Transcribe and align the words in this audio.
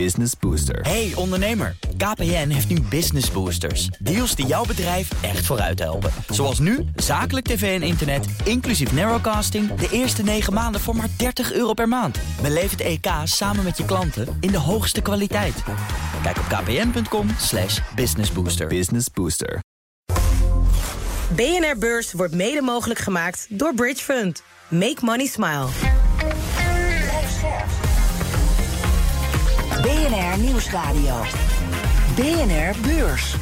Business 0.00 0.32
Booster. 0.40 0.80
Hey 0.80 1.12
ondernemer, 1.14 1.76
KPN 1.96 2.48
heeft 2.48 2.68
nu 2.68 2.80
Business 2.80 3.30
Boosters. 3.30 3.86
Deals 3.86 4.34
die 4.34 4.46
jouw 4.46 4.64
bedrijf 4.64 5.22
echt 5.22 5.46
vooruit 5.46 5.78
helpen. 5.78 6.10
Zoals 6.28 6.58
nu, 6.58 6.84
zakelijk 6.96 7.46
tv 7.46 7.80
en 7.80 7.86
internet, 7.86 8.26
inclusief 8.44 8.92
narrowcasting... 8.92 9.74
de 9.74 9.88
eerste 9.90 10.22
9 10.22 10.52
maanden 10.52 10.80
voor 10.80 10.96
maar 10.96 11.08
30 11.16 11.52
euro 11.52 11.72
per 11.72 11.88
maand. 11.88 12.18
Beleef 12.42 12.70
het 12.70 12.80
EK 12.80 13.06
samen 13.24 13.64
met 13.64 13.76
je 13.76 13.84
klanten 13.84 14.36
in 14.40 14.50
de 14.50 14.58
hoogste 14.58 15.00
kwaliteit. 15.00 15.62
Kijk 16.22 16.36
op 16.38 16.44
kpn.com 16.44 17.28
slash 17.38 17.80
businessbooster. 17.94 18.66
Business 18.66 19.06
Booster. 19.10 19.60
BNR 21.34 21.78
Beurs 21.78 22.12
wordt 22.12 22.34
mede 22.34 22.62
mogelijk 22.62 23.00
gemaakt 23.00 23.46
door 23.48 23.74
Bridge 23.74 24.04
Fund. 24.04 24.42
Make 24.68 24.98
money 25.00 25.26
smile. 25.26 25.66
BNR 29.84 30.38
Nieuwsradio. 30.38 31.20
BNR 32.14 32.74
Beurs. 32.82 33.34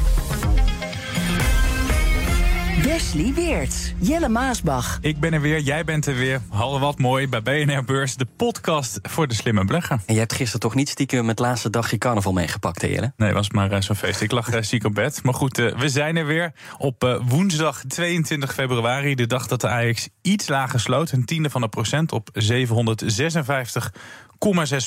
Wesley 2.83 3.33
Weert, 3.33 3.93
Jelle 3.99 4.29
Maasbach. 4.29 4.97
Ik 5.01 5.19
ben 5.19 5.33
er 5.33 5.41
weer, 5.41 5.59
jij 5.59 5.83
bent 5.83 6.05
er 6.05 6.15
weer. 6.15 6.41
Hallo 6.49 6.79
wat 6.79 6.99
mooi 6.99 7.27
bij 7.29 7.41
BNR 7.41 7.83
Beurs, 7.83 8.15
de 8.15 8.27
podcast 8.37 8.99
voor 9.01 9.27
de 9.27 9.33
slimme 9.33 9.65
belegger. 9.65 9.99
En 10.05 10.13
je 10.13 10.19
hebt 10.19 10.33
gisteren 10.33 10.59
toch 10.59 10.75
niet 10.75 10.89
stiekem 10.89 11.27
het 11.27 11.39
laatste 11.39 11.69
dagje 11.69 11.97
carnaval 11.97 12.33
meegepakt, 12.33 12.81
hè 12.81 12.87
Jelle? 12.87 13.13
Nee, 13.17 13.33
was 13.33 13.49
maar 13.49 13.71
uh, 13.71 13.81
zo'n 13.81 13.95
feest. 13.95 14.21
Ik 14.21 14.31
lag 14.31 14.53
uh, 14.53 14.61
ziek 14.61 14.85
op 14.85 14.93
bed. 14.93 15.23
Maar 15.23 15.33
goed, 15.33 15.57
uh, 15.57 15.77
we 15.77 15.89
zijn 15.89 16.15
er 16.15 16.25
weer 16.25 16.53
op 16.77 17.21
woensdag 17.27 17.83
22 17.87 18.53
februari. 18.53 19.15
De 19.15 19.27
dag 19.27 19.47
dat 19.47 19.61
de 19.61 19.69
AX 19.69 20.09
iets 20.21 20.47
lager 20.47 20.79
sloot. 20.79 21.11
Een 21.11 21.25
tiende 21.25 21.49
van 21.49 21.61
een 21.61 21.69
procent 21.69 22.11
op 22.11 22.29
756,6 22.33 22.51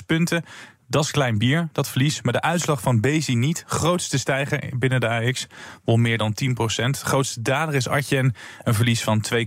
punten. 0.06 0.44
Dat 0.88 1.04
is 1.04 1.10
klein 1.10 1.38
bier, 1.38 1.68
dat 1.72 1.88
verlies. 1.88 2.22
Maar 2.22 2.32
de 2.32 2.40
uitslag 2.40 2.80
van 2.80 3.00
Bezi 3.00 3.34
niet. 3.34 3.64
Grootste 3.66 4.18
stijger 4.18 4.72
binnen 4.78 5.00
de 5.00 5.08
AX. 5.08 5.46
Wel 5.84 5.96
meer 5.96 6.18
dan 6.18 6.34
10% 6.44 6.90
Grootste 6.90 7.42
dader 7.42 7.74
is 7.74 7.88
Atjen. 7.88 8.34
Een 8.62 8.74
verlies 8.74 9.02
van 9.02 9.24
2,7% 9.34 9.38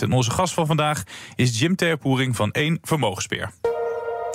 En 0.00 0.12
onze 0.12 0.30
gast 0.30 0.54
van 0.54 0.66
vandaag 0.66 1.02
is 1.34 1.58
Jim 1.58 1.76
Terpoering 1.76 2.36
van 2.36 2.50
1 2.50 2.78
Vermogenspeer. 2.82 3.50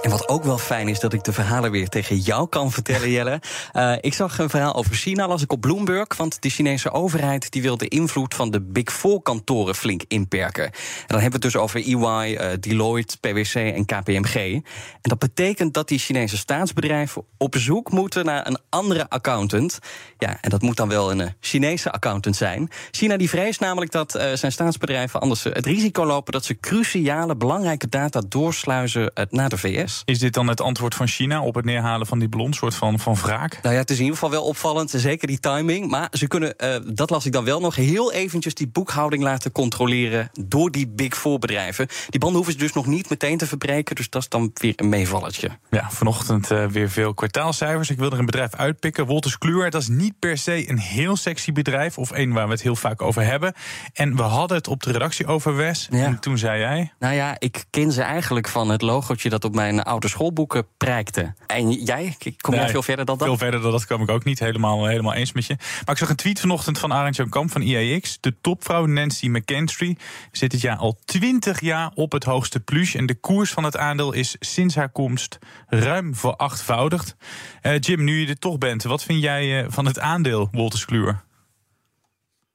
En 0.02 0.10
wat 0.10 0.28
ook 0.28 0.44
wel 0.44 0.58
fijn 0.58 0.88
is, 0.88 1.00
dat 1.00 1.14
ik 1.14 1.24
de 1.24 1.34
verhalen 1.34 1.72
weer 1.72 1.90
tegen 1.90 2.18
jou 2.18 2.50
kan 2.50 2.72
vertellen, 2.72 3.10
Jelle. 3.10 3.42
Uh, 3.74 3.94
ik 4.02 4.14
zag 4.14 4.40
een 4.40 4.50
verhaal 4.50 4.76
over 4.76 4.96
China, 4.96 5.28
las 5.28 5.42
ik 5.42 5.52
op 5.52 5.62
Bloomberg. 5.62 6.18
Want 6.18 6.42
de 6.42 6.50
Chinese 6.50 6.92
overheid 6.92 7.52
die 7.52 7.62
wil 7.62 7.78
de 7.78 7.88
invloed 7.88 8.34
van 8.34 8.52
de 8.52 8.62
Big 8.62 8.94
Four-kantoren 8.94 9.76
flink 9.76 10.04
inperken. 10.08 10.64
En 10.64 10.72
dan 11.08 11.20
hebben 11.20 11.40
we 11.40 11.46
het 11.46 11.54
dus 11.54 11.62
over 11.62 11.80
EY, 11.80 12.34
uh, 12.34 12.48
Deloitte, 12.60 13.18
PwC 13.20 13.56
en 13.56 13.86
KPMG. 13.86 14.36
En 14.36 14.64
dat 15.02 15.20
betekent 15.20 15.74
dat 15.74 15.88
die 15.88 16.00
Chinese 16.00 16.38
staatsbedrijven 16.38 17.24
op 17.38 17.56
zoek 17.58 17.92
moeten 17.92 18.26
naar 18.26 18.48
een 18.48 18.58
andere 18.70 19.10
accountant. 19.10 19.80
Ja, 20.18 20.38
en 20.42 20.50
dat 20.50 20.62
moet 20.62 20.78
dan 20.78 20.90
wel 20.90 21.12
een 21.12 21.36
Chinese 21.40 21.92
accountant 21.92 22.36
zijn. 22.36 22.70
China 22.92 23.18
die 23.18 23.30
vreest 23.30 23.60
namelijk 23.60 23.92
dat 23.92 24.16
uh, 24.16 24.24
zijn 24.34 24.52
staatsbedrijven 24.52 25.20
anders 25.20 25.44
het 25.44 25.66
risico 25.66 26.06
lopen 26.06 26.34
dat 26.34 26.46
ze 26.46 26.60
cruciale, 26.60 27.36
belangrijke 27.36 27.90
data 27.90 28.22
doorsluizen 28.28 29.12
naar 29.30 29.50
de 29.50 29.58
VS. 29.58 29.95
Is 30.06 30.20
dit 30.20 30.34
dan 30.34 30.48
het 30.48 30.62
antwoord 30.62 30.96
van 30.96 31.08
China 31.08 31.42
op 31.42 31.56
het 31.56 31.66
neerhalen 31.66 32.08
van 32.08 32.20
die 32.20 32.30
ballon? 32.30 32.54
soort 32.56 32.76
van, 32.76 33.00
van 33.00 33.16
wraak? 33.16 33.60
Nou 33.62 33.74
ja, 33.74 33.82
het 33.82 33.90
is 33.90 33.96
in 33.98 34.04
ieder 34.04 34.18
geval 34.18 34.34
wel 34.34 34.44
opvallend. 34.44 34.94
Zeker 34.96 35.28
die 35.28 35.40
timing. 35.40 35.90
Maar 35.90 36.08
ze 36.12 36.28
kunnen, 36.28 36.54
uh, 36.64 36.76
dat 36.94 37.10
las 37.10 37.26
ik 37.26 37.32
dan 37.32 37.44
wel 37.44 37.60
nog, 37.60 37.76
heel 37.76 38.12
eventjes 38.12 38.54
die 38.54 38.68
boekhouding 38.68 39.24
laten 39.24 39.52
controleren 39.52 40.30
door 40.40 40.72
die 40.72 40.88
Big 40.88 41.18
Four 41.18 41.40
bedrijven. 41.40 41.88
Die 42.10 42.20
banden 42.20 42.38
hoeven 42.38 42.54
ze 42.54 42.60
dus 42.60 42.74
nog 42.74 42.86
niet 42.86 43.10
meteen 43.10 43.38
te 43.38 43.48
verbreken. 43.48 43.96
Dus 43.96 44.10
dat 44.10 44.22
is 44.22 44.30
dan 44.30 44.52
weer 44.54 44.74
een 44.76 44.90
meevalletje. 44.90 45.50
Ja, 45.70 45.90
vanochtend 45.92 46.52
uh, 46.52 46.66
weer 46.66 46.90
veel 46.90 47.14
kwartaalcijfers. 47.14 47.90
Ik 47.90 47.98
wil 47.98 48.12
er 48.12 48.20
een 48.20 48.26
bedrijf 48.26 48.56
uitpikken. 48.56 49.06
Wolters 49.06 49.38
Kluwer, 49.38 49.72
dat 49.72 49.82
is 49.82 49.88
niet 49.88 50.20
per 50.20 50.38
se 50.38 50.70
een 50.70 50.80
heel 50.80 51.16
sexy 51.16 51.52
bedrijf. 51.52 51.98
Of 51.98 52.12
een 52.12 52.34
waar 52.34 52.46
we 52.46 52.52
het 52.52 52.62
heel 52.62 52.76
vaak 52.76 53.02
over 53.02 53.26
hebben. 53.26 53.54
En 53.94 54.16
we 54.16 54.22
hadden 54.22 54.58
het 54.58 54.68
op 54.68 54.84
de 54.84 54.92
redactie 54.92 55.28
over 55.28 55.56
Wes. 55.56 55.88
Ja. 55.92 56.06
En 56.06 56.20
toen 56.20 56.38
zei 56.38 56.60
jij. 56.60 56.94
Nou 57.00 57.14
ja, 57.14 57.36
ik 57.40 57.66
ken 57.70 57.92
ze 57.92 58.02
eigenlijk 58.02 58.48
van 58.48 58.70
het 58.70 58.82
logootje 58.82 59.30
dat 59.30 59.44
op 59.44 59.56
mijn 59.56 59.75
oude 59.84 60.08
schoolboeken 60.08 60.68
prijkte. 60.78 61.34
En 61.48 61.72
jij, 61.72 62.16
kom 62.38 62.54
jij 62.54 62.64
nee, 62.64 62.72
veel 62.72 62.84
verder 62.84 63.06
dan 63.06 63.18
dat? 63.18 63.28
Veel 63.28 63.38
verder 63.38 63.62
dan 63.62 63.72
dat 63.72 63.86
kwam 63.86 64.02
ik 64.02 64.10
ook 64.10 64.24
niet. 64.24 64.40
Helemaal, 64.40 64.86
helemaal 64.86 65.14
eens 65.14 65.32
met 65.32 65.46
je. 65.46 65.56
Maar 65.58 65.96
ik 65.96 65.98
zag 65.98 66.10
een 66.10 66.16
tweet 66.16 66.40
vanochtend 66.40 66.80
van 66.80 66.94
Arend 66.94 67.16
Jan 67.16 67.30
Kamp 67.30 67.52
van 67.52 67.62
IAX. 67.62 68.18
De 68.20 68.36
topvrouw 68.42 68.86
Nancy 68.86 69.28
McKinstry 69.28 69.98
zit 70.32 70.52
dit 70.52 70.62
jaar 70.62 70.78
al 70.78 70.98
20 71.06 71.62
jaar 71.62 71.92
op 71.96 72.12
het 72.12 72.24
hoogste 72.24 72.60
plus. 72.60 72.96
En 72.96 73.06
de 73.06 73.16
koers 73.16 73.52
van 73.52 73.64
het 73.64 73.78
aandeel 73.78 74.14
is 74.14 74.36
sinds 74.40 74.76
haar 74.76 74.90
komst 74.90 75.38
ruim 75.68 76.16
verachtvoudigd. 76.16 77.16
Uh, 77.62 77.80
Jim, 77.80 78.04
nu 78.04 78.20
je 78.20 78.28
er 78.28 78.40
toch 78.40 78.58
bent, 78.58 78.84
wat 78.84 79.04
vind 79.04 79.22
jij 79.22 79.66
van 79.70 79.86
het 79.86 80.00
aandeel 80.00 80.50
Wolters 80.52 80.86
Kluwer? 80.86 81.24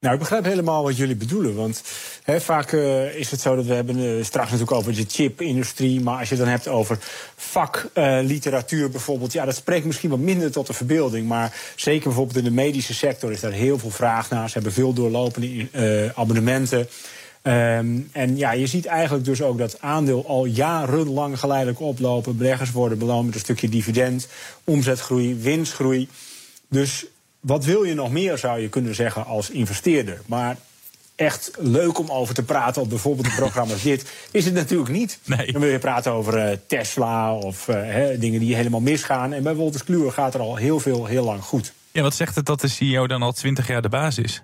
Nou, 0.01 0.13
ik 0.13 0.19
begrijp 0.19 0.43
helemaal 0.43 0.83
wat 0.83 0.97
jullie 0.97 1.15
bedoelen. 1.15 1.55
Want 1.55 1.81
vaak 2.25 2.71
uh, 2.71 3.15
is 3.15 3.31
het 3.31 3.41
zo 3.41 3.55
dat 3.55 3.65
we 3.65 3.73
hebben 3.73 3.97
uh, 3.97 4.23
straks 4.23 4.51
natuurlijk 4.51 4.77
over 4.77 4.95
de 4.95 5.05
chipindustrie. 5.07 6.01
Maar 6.01 6.19
als 6.19 6.29
je 6.29 6.35
het 6.35 6.43
dan 6.43 6.53
hebt 6.53 6.67
over 6.67 6.97
vakliteratuur 7.35 8.85
uh, 8.85 8.91
bijvoorbeeld. 8.91 9.33
Ja, 9.33 9.45
dat 9.45 9.55
spreekt 9.55 9.85
misschien 9.85 10.09
wat 10.09 10.19
minder 10.19 10.51
tot 10.51 10.67
de 10.67 10.73
verbeelding. 10.73 11.27
Maar 11.27 11.55
zeker 11.75 12.03
bijvoorbeeld 12.03 12.37
in 12.37 12.43
de 12.43 12.51
medische 12.51 12.93
sector 12.93 13.31
is 13.31 13.39
daar 13.39 13.51
heel 13.51 13.79
veel 13.79 13.89
vraag 13.89 14.29
naar. 14.29 14.47
Ze 14.47 14.53
hebben 14.53 14.73
veel 14.73 14.93
doorlopende 14.93 16.11
abonnementen. 16.15 16.79
Um, 17.43 18.09
en 18.11 18.37
ja, 18.37 18.51
je 18.51 18.67
ziet 18.67 18.85
eigenlijk 18.85 19.25
dus 19.25 19.41
ook 19.41 19.57
dat 19.57 19.81
aandeel 19.81 20.27
al 20.27 20.45
jarenlang 20.45 21.39
geleidelijk 21.39 21.79
oplopen. 21.79 22.37
Beleggers 22.37 22.71
worden 22.71 22.97
beloond 22.97 23.25
met 23.25 23.33
een 23.33 23.39
stukje 23.39 23.69
dividend, 23.69 24.27
omzetgroei, 24.63 25.35
winstgroei. 25.35 26.09
Dus 26.69 27.05
wat 27.41 27.65
wil 27.65 27.83
je 27.83 27.93
nog 27.93 28.11
meer, 28.11 28.37
zou 28.37 28.59
je 28.59 28.69
kunnen 28.69 28.95
zeggen, 28.95 29.25
als 29.25 29.49
investeerder? 29.49 30.21
Maar 30.25 30.57
echt 31.15 31.51
leuk 31.59 31.99
om 31.99 32.09
over 32.09 32.33
te 32.33 32.43
praten 32.43 32.81
op 32.81 32.89
bijvoorbeeld 32.89 33.27
een 33.27 33.35
programma 33.35 33.73
als 33.73 33.81
dit, 33.91 34.11
is 34.31 34.45
het 34.45 34.53
natuurlijk 34.53 34.91
niet. 34.91 35.19
Nee. 35.23 35.51
Dan 35.51 35.61
wil 35.61 35.71
je 35.71 35.79
praten 35.79 36.11
over 36.11 36.37
uh, 36.37 36.57
Tesla 36.67 37.35
of 37.35 37.67
uh, 37.67 37.75
he, 37.75 38.17
dingen 38.17 38.39
die 38.39 38.55
helemaal 38.55 38.79
misgaan. 38.79 39.33
En 39.33 39.43
bij 39.43 39.55
Wolters 39.55 39.83
Kluwer 39.83 40.11
gaat 40.11 40.33
er 40.33 40.39
al 40.39 40.55
heel 40.55 40.79
veel, 40.79 41.05
heel 41.05 41.23
lang 41.23 41.43
goed. 41.43 41.73
Ja, 41.91 42.01
wat 42.01 42.15
zegt 42.15 42.35
het 42.35 42.45
dat 42.45 42.61
de 42.61 42.67
CEO 42.67 43.07
dan 43.07 43.21
al 43.21 43.31
twintig 43.31 43.67
jaar 43.67 43.81
de 43.81 43.89
baas 43.89 44.17
is? 44.17 44.43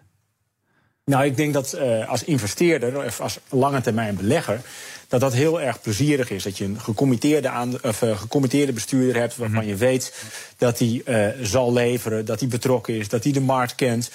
Nou, 1.09 1.25
ik 1.25 1.35
denk 1.38 1.53
dat 1.53 1.75
uh, 1.75 2.09
als 2.09 2.23
investeerder 2.23 3.06
of 3.06 3.22
als 3.22 3.40
lange 3.50 3.81
termijn 3.81 4.16
belegger 4.16 4.62
dat 5.07 5.19
dat 5.19 5.34
heel 5.34 5.62
erg 5.62 5.81
plezierig 5.81 6.29
is. 6.29 6.44
Dat 6.44 6.57
je 6.57 6.63
een 6.63 6.79
gecommitteerde, 6.79 7.50
aan, 7.50 7.84
of, 7.84 8.01
uh, 8.01 8.18
gecommitteerde 8.18 8.73
bestuurder 8.73 9.22
hebt 9.22 9.35
waarvan 9.35 9.57
mm 9.57 9.62
-hmm. 9.62 9.69
je 9.69 9.75
weet 9.75 10.13
dat 10.57 10.79
hij 10.79 11.01
uh, 11.06 11.45
zal 11.45 11.73
leveren, 11.73 12.25
dat 12.25 12.40
hij 12.40 12.50
betrokken 12.50 12.94
is, 12.94 13.09
dat 13.09 13.23
hij 13.23 13.34
de 13.34 13.41
markt 13.41 13.75
kent. 13.75 14.12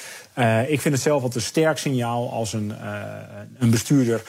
Ik 0.69 0.81
vind 0.81 0.95
het 0.95 1.03
zelf 1.03 1.23
altijd 1.23 1.35
een 1.35 1.49
sterk 1.49 1.79
signaal 1.79 2.33
als 2.33 2.53
een, 2.53 2.73
een 3.59 3.71
bestuurder 3.71 4.23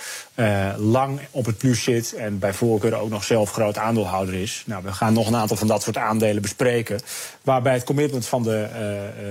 lang 0.78 1.20
op 1.32 1.46
het 1.46 1.58
plus 1.58 1.84
zit 1.84 2.14
en 2.14 2.40
bij 2.40 2.54
voorkeur 2.54 2.96
ook 2.96 3.10
nog 3.10 3.24
zelf 3.24 3.52
groot 3.52 3.78
aandeelhouder 3.78 4.34
is. 4.34 4.64
Nou, 4.66 4.84
we 4.84 4.92
gaan 4.92 5.14
nog 5.14 5.28
een 5.28 5.36
aantal 5.36 5.58
van 5.58 5.68
dat 5.68 5.84
soort 5.84 5.98
aandelen 5.98 6.42
bespreken, 6.42 7.02
waarbij 7.42 7.74
het 7.74 7.84
commitment 7.84 8.26
van 8.26 8.44
de 8.44 8.68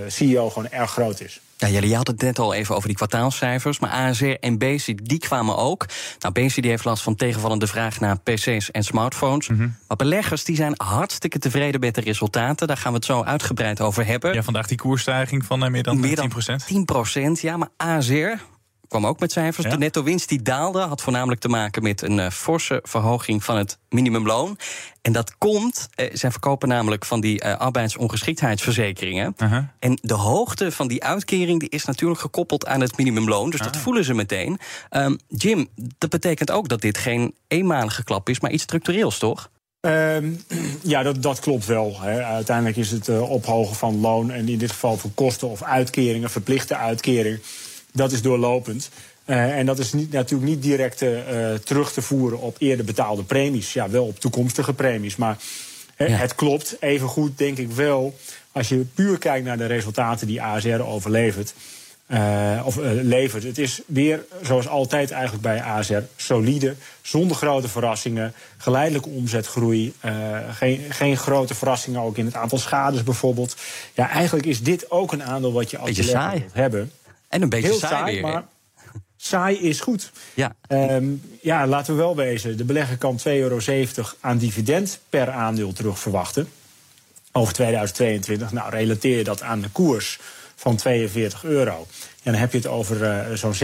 CEO 0.09 0.51
gewoon 0.51 0.71
erg 0.71 0.91
groot 0.91 1.21
is. 1.21 1.41
Ja, 1.63 1.69
jullie 1.69 1.95
hadden 1.95 2.15
het 2.15 2.25
net 2.25 2.39
al 2.39 2.55
even 2.55 2.75
over 2.75 2.89
die 2.89 2.97
kwartaalcijfers. 2.97 3.79
Maar 3.79 3.91
ASR 3.91 4.25
en 4.25 4.59
BC 4.59 5.07
die 5.07 5.19
kwamen 5.19 5.57
ook. 5.57 5.87
Nou, 6.19 6.35
BC 6.35 6.55
die 6.55 6.71
heeft 6.71 6.85
last 6.85 7.03
van 7.03 7.15
tegenvallende 7.15 7.67
vraag 7.67 8.01
naar 8.01 8.19
PC's 8.19 8.71
en 8.71 8.83
smartphones. 8.83 9.49
Mm 9.49 9.57
-hmm. 9.57 9.77
Maar 9.89 9.97
beleggers 9.97 10.45
die 10.45 10.57
zijn 10.57 10.75
hartstikke 10.77 11.39
tevreden 11.39 11.81
met 11.81 11.95
de 11.95 12.01
resultaten. 12.01 12.67
Daar 12.67 12.77
gaan 12.77 12.93
we 12.93 12.97
het 12.97 13.07
zo 13.07 13.23
uitgebreid 13.23 13.81
over 13.81 14.07
hebben. 14.07 14.35
Ja, 14.35 14.43
vandaag 14.43 14.67
die 14.67 14.79
koersstijging 14.79 15.45
van 15.45 15.65
uh, 15.65 15.71
meer 15.71 15.83
dan 15.83 16.01
meer 16.01 16.17
10%. 16.17 16.23
Dan 16.69 17.37
10%, 17.39 17.41
ja. 17.41 17.57
Maar 17.57 17.69
ASR, 17.77 18.43
kwam 18.93 19.07
ook 19.07 19.21
met 19.21 19.33
cijfers. 19.33 19.67
Ja. 19.67 19.73
De 19.73 19.79
netto-winst 19.79 20.29
die 20.29 20.43
daalde 20.43 20.81
had 20.81 21.03
voornamelijk 21.03 21.41
te 21.41 21.49
maken 21.49 21.83
met 21.83 22.03
een 22.03 22.19
uh, 22.19 22.31
forse 22.31 22.81
verhoging 22.83 23.45
van 23.45 23.57
het 23.57 23.79
minimumloon. 23.89 24.59
En 25.03 25.13
dat 25.13 25.39
komt, 25.39 25.89
uh, 25.97 26.07
zij 26.13 26.31
verkopen 26.31 26.69
namelijk 26.69 27.05
van 27.05 27.21
die 27.21 27.45
uh, 27.45 27.57
arbeidsongeschiktheidsverzekeringen. 27.57 29.35
-huh. 29.37 29.59
En 29.79 29.99
de 30.03 30.15
hoogte 30.15 30.73
van 30.73 30.89
die 30.89 31.05
uitkering 31.05 31.61
die 31.61 31.69
is 31.69 31.85
natuurlijk 31.85 32.21
gekoppeld 32.21 32.67
aan 32.67 32.81
het 32.81 32.97
minimumloon. 32.97 33.51
Dus 33.51 33.61
-huh. 33.61 33.73
dat 33.73 33.81
voelen 33.81 34.05
ze 34.05 34.15
meteen. 34.15 34.59
Um, 34.91 35.19
Jim, 35.29 35.69
dat 35.99 36.11
betekent 36.11 36.51
ook 36.51 36.69
dat 36.69 36.81
dit 36.81 36.99
geen 36.99 37.35
eenmalige 37.49 38.05
klap 38.05 38.29
is, 38.29 38.41
maar 38.41 38.51
iets 38.51 38.63
structureels, 38.63 39.19
toch? 39.19 39.51
Um, 39.87 40.45
ja, 40.83 41.03
dat, 41.03 41.23
dat 41.23 41.41
klopt 41.41 41.67
wel. 41.67 42.01
Hè. 42.01 42.25
Uiteindelijk 42.25 42.77
is 42.77 42.91
het 42.91 43.09
uh, 43.09 43.31
ophogen 43.31 43.77
van 43.77 44.01
loon 44.01 44.31
en 44.31 44.49
in 44.49 44.59
dit 44.59 44.71
geval 44.71 44.97
van 44.97 45.15
kosten 45.15 45.49
of 45.49 45.63
uitkeringen, 45.63 46.31
verplichte 46.31 46.77
uitkering 46.77 47.41
dat 47.93 48.13
is 48.13 48.23
doorlopend. 48.23 48.91
Uh, 49.27 49.59
en 49.59 49.67
dat 49.67 49.79
is 49.79 49.93
niet, 49.93 50.13
natuurlijk 50.13 50.51
niet 50.51 50.63
direct 50.63 51.03
uh, 51.03 51.55
terug 51.65 51.93
te 51.93 52.03
voeren 52.03 52.41
op 52.41 52.57
eerder 52.59 52.85
betaalde 52.85 53.23
premies. 53.23 53.73
Ja, 53.73 53.91
wel 53.91 54.05
op 54.05 54.21
toekomstige 54.21 54.73
premies. 54.73 55.17
Maar 55.17 55.39
ja. 55.97 56.07
het 56.07 56.35
klopt. 56.35 56.77
Evengoed 56.81 57.39
denk 57.39 57.59
ik 57.59 57.71
wel, 57.71 58.17
als 58.53 58.69
je 58.69 58.87
puur 58.95 59.19
kijkt 59.19 59.47
naar 59.47 59.59
de 59.59 59.67
resultaten 59.67 60.27
die 60.27 60.43
ASR 60.43 60.83
overlevert. 60.83 61.55
Uh, 62.07 62.63
of 62.65 62.77
levert. 63.03 63.43
Het 63.43 63.59
is 63.59 63.81
weer, 63.87 64.25
zoals 64.43 64.69
altijd 64.69 65.11
eigenlijk 65.11 65.43
bij 65.43 65.63
ASR, 65.63 65.99
solide, 66.17 66.75
zonder 67.03 67.37
grote 67.37 67.69
verrassingen, 67.69 68.35
geleidelijke 68.57 69.09
omzetgroei, 69.09 69.93
geen, 70.53 70.81
geen 70.89 71.17
grote 71.17 71.55
verrassingen 71.55 72.01
ook 72.01 72.17
in 72.17 72.25
het 72.25 72.35
aantal 72.35 72.59
schades 72.59 73.03
bijvoorbeeld. 73.03 73.57
Ja, 73.95 74.09
eigenlijk 74.09 74.47
is 74.47 74.63
dit 74.63 74.91
ook 74.91 75.13
een 75.13 75.23
aandeel 75.23 75.53
wat 75.53 75.71
je 75.71 75.79
als 75.79 75.97
wilt 75.97 76.17
hebben. 76.53 76.91
En 77.33 77.43
een 77.43 77.49
beetje 77.49 77.69
Heel 77.69 77.79
saai, 77.79 77.93
saai, 77.93 78.13
weer. 78.13 78.23
maar 78.23 78.45
saai 79.17 79.59
is 79.59 79.81
goed. 79.81 80.13
Ja. 80.35 80.55
Um, 80.69 81.23
ja, 81.41 81.67
laten 81.67 81.95
we 81.95 82.01
wel 82.01 82.17
wezen. 82.17 82.57
De 82.57 82.65
belegger 82.65 82.97
kan 82.97 83.19
2,70 83.19 83.25
euro 83.25 83.59
aan 84.21 84.39
dividend 84.39 85.01
per 85.09 85.31
aandeel 85.31 85.73
terug 85.73 85.99
verwachten. 85.99 86.49
Over 87.33 87.55
2022. 87.55 88.53
Nou, 88.53 88.71
relateer 88.71 89.17
je 89.17 89.25
dat 89.25 89.43
aan 89.43 89.61
de 89.61 89.69
koers 89.69 90.19
van 90.57 90.77
42 90.77 91.45
euro. 91.45 91.87
En 92.23 92.33
dan 92.33 92.41
heb 92.41 92.53
je 92.53 92.59
het 92.59 92.67
over 92.67 93.03
uh, 93.03 93.35
zo'n 93.35 93.55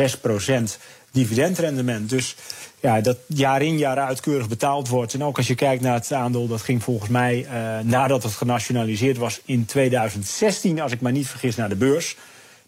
6% 0.71 0.79
dividendrendement. 1.11 2.09
Dus 2.09 2.37
ja, 2.81 3.01
dat 3.01 3.19
jaar 3.27 3.63
in 3.63 3.79
jaar 3.79 3.99
uit 3.99 4.21
keurig 4.21 4.49
betaald 4.49 4.89
wordt. 4.89 5.15
En 5.15 5.25
ook 5.25 5.37
als 5.37 5.47
je 5.47 5.55
kijkt 5.55 5.83
naar 5.83 5.95
het 5.95 6.13
aandeel, 6.13 6.47
dat 6.47 6.63
ging 6.63 6.83
volgens 6.83 7.11
mij 7.11 7.47
uh, 7.47 7.79
nadat 7.83 8.23
het 8.23 8.33
genationaliseerd 8.33 9.17
was 9.17 9.41
in 9.45 9.65
2016, 9.65 10.81
als 10.81 10.93
ik 10.93 11.01
me 11.01 11.11
niet 11.11 11.29
vergis, 11.29 11.57
naar 11.57 11.69
de 11.69 11.77
beurs. 11.77 12.17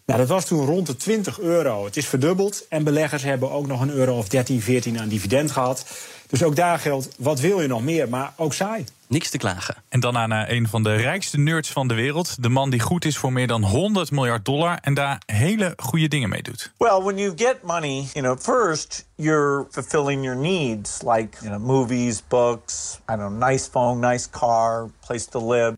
Nou, 0.05 0.19
dat 0.19 0.27
was 0.27 0.45
toen 0.45 0.65
rond 0.65 0.87
de 0.87 0.95
20 0.95 1.39
euro. 1.39 1.85
Het 1.85 1.97
is 1.97 2.07
verdubbeld 2.07 2.67
en 2.67 2.83
beleggers 2.83 3.23
hebben 3.23 3.51
ook 3.51 3.67
nog 3.67 3.81
een 3.81 3.91
euro 3.91 4.17
of 4.17 4.27
13, 4.27 4.61
14 4.61 4.99
aan 4.99 5.07
dividend 5.07 5.51
gehad. 5.51 5.85
Dus 6.27 6.43
ook 6.43 6.55
daar 6.55 6.79
geldt, 6.79 7.09
wat 7.17 7.39
wil 7.39 7.61
je 7.61 7.67
nog 7.67 7.83
meer, 7.83 8.09
maar 8.09 8.33
ook 8.35 8.53
saai. 8.53 8.85
Niks 9.07 9.29
te 9.29 9.37
klagen. 9.37 9.75
En 9.89 9.99
dan 9.99 10.17
aan 10.17 10.31
een 10.31 10.67
van 10.67 10.83
de 10.83 10.95
rijkste 10.95 11.37
nerds 11.37 11.69
van 11.69 11.87
de 11.87 11.93
wereld. 11.93 12.43
De 12.43 12.49
man 12.49 12.69
die 12.69 12.79
goed 12.79 13.05
is 13.05 13.17
voor 13.17 13.33
meer 13.33 13.47
dan 13.47 13.63
100 13.63 14.11
miljard 14.11 14.45
dollar 14.45 14.77
en 14.81 14.93
daar 14.93 15.21
hele 15.25 15.73
goede 15.77 16.07
dingen 16.07 16.29
mee 16.29 16.41
doet. 16.41 16.71
Well, 16.77 17.01
when 17.01 17.17
you 17.17 17.33
get 17.35 17.57
money, 17.63 18.07
you 18.13 18.25
know, 18.25 18.39
first 18.39 19.07
you're 19.15 19.65
fulfilling 19.71 20.23
your 20.23 20.37
needs, 20.37 21.01
like 21.01 21.37
you 21.41 21.55
know, 21.55 21.65
movies, 21.65 22.23
books, 22.27 22.99
I 23.09 23.15
don't 23.15 23.37
know, 23.37 23.49
nice 23.49 23.69
phone, 23.69 24.07
nice 24.11 24.29
car, 24.29 24.89
place 25.05 25.29
to 25.29 25.51
live. 25.51 25.77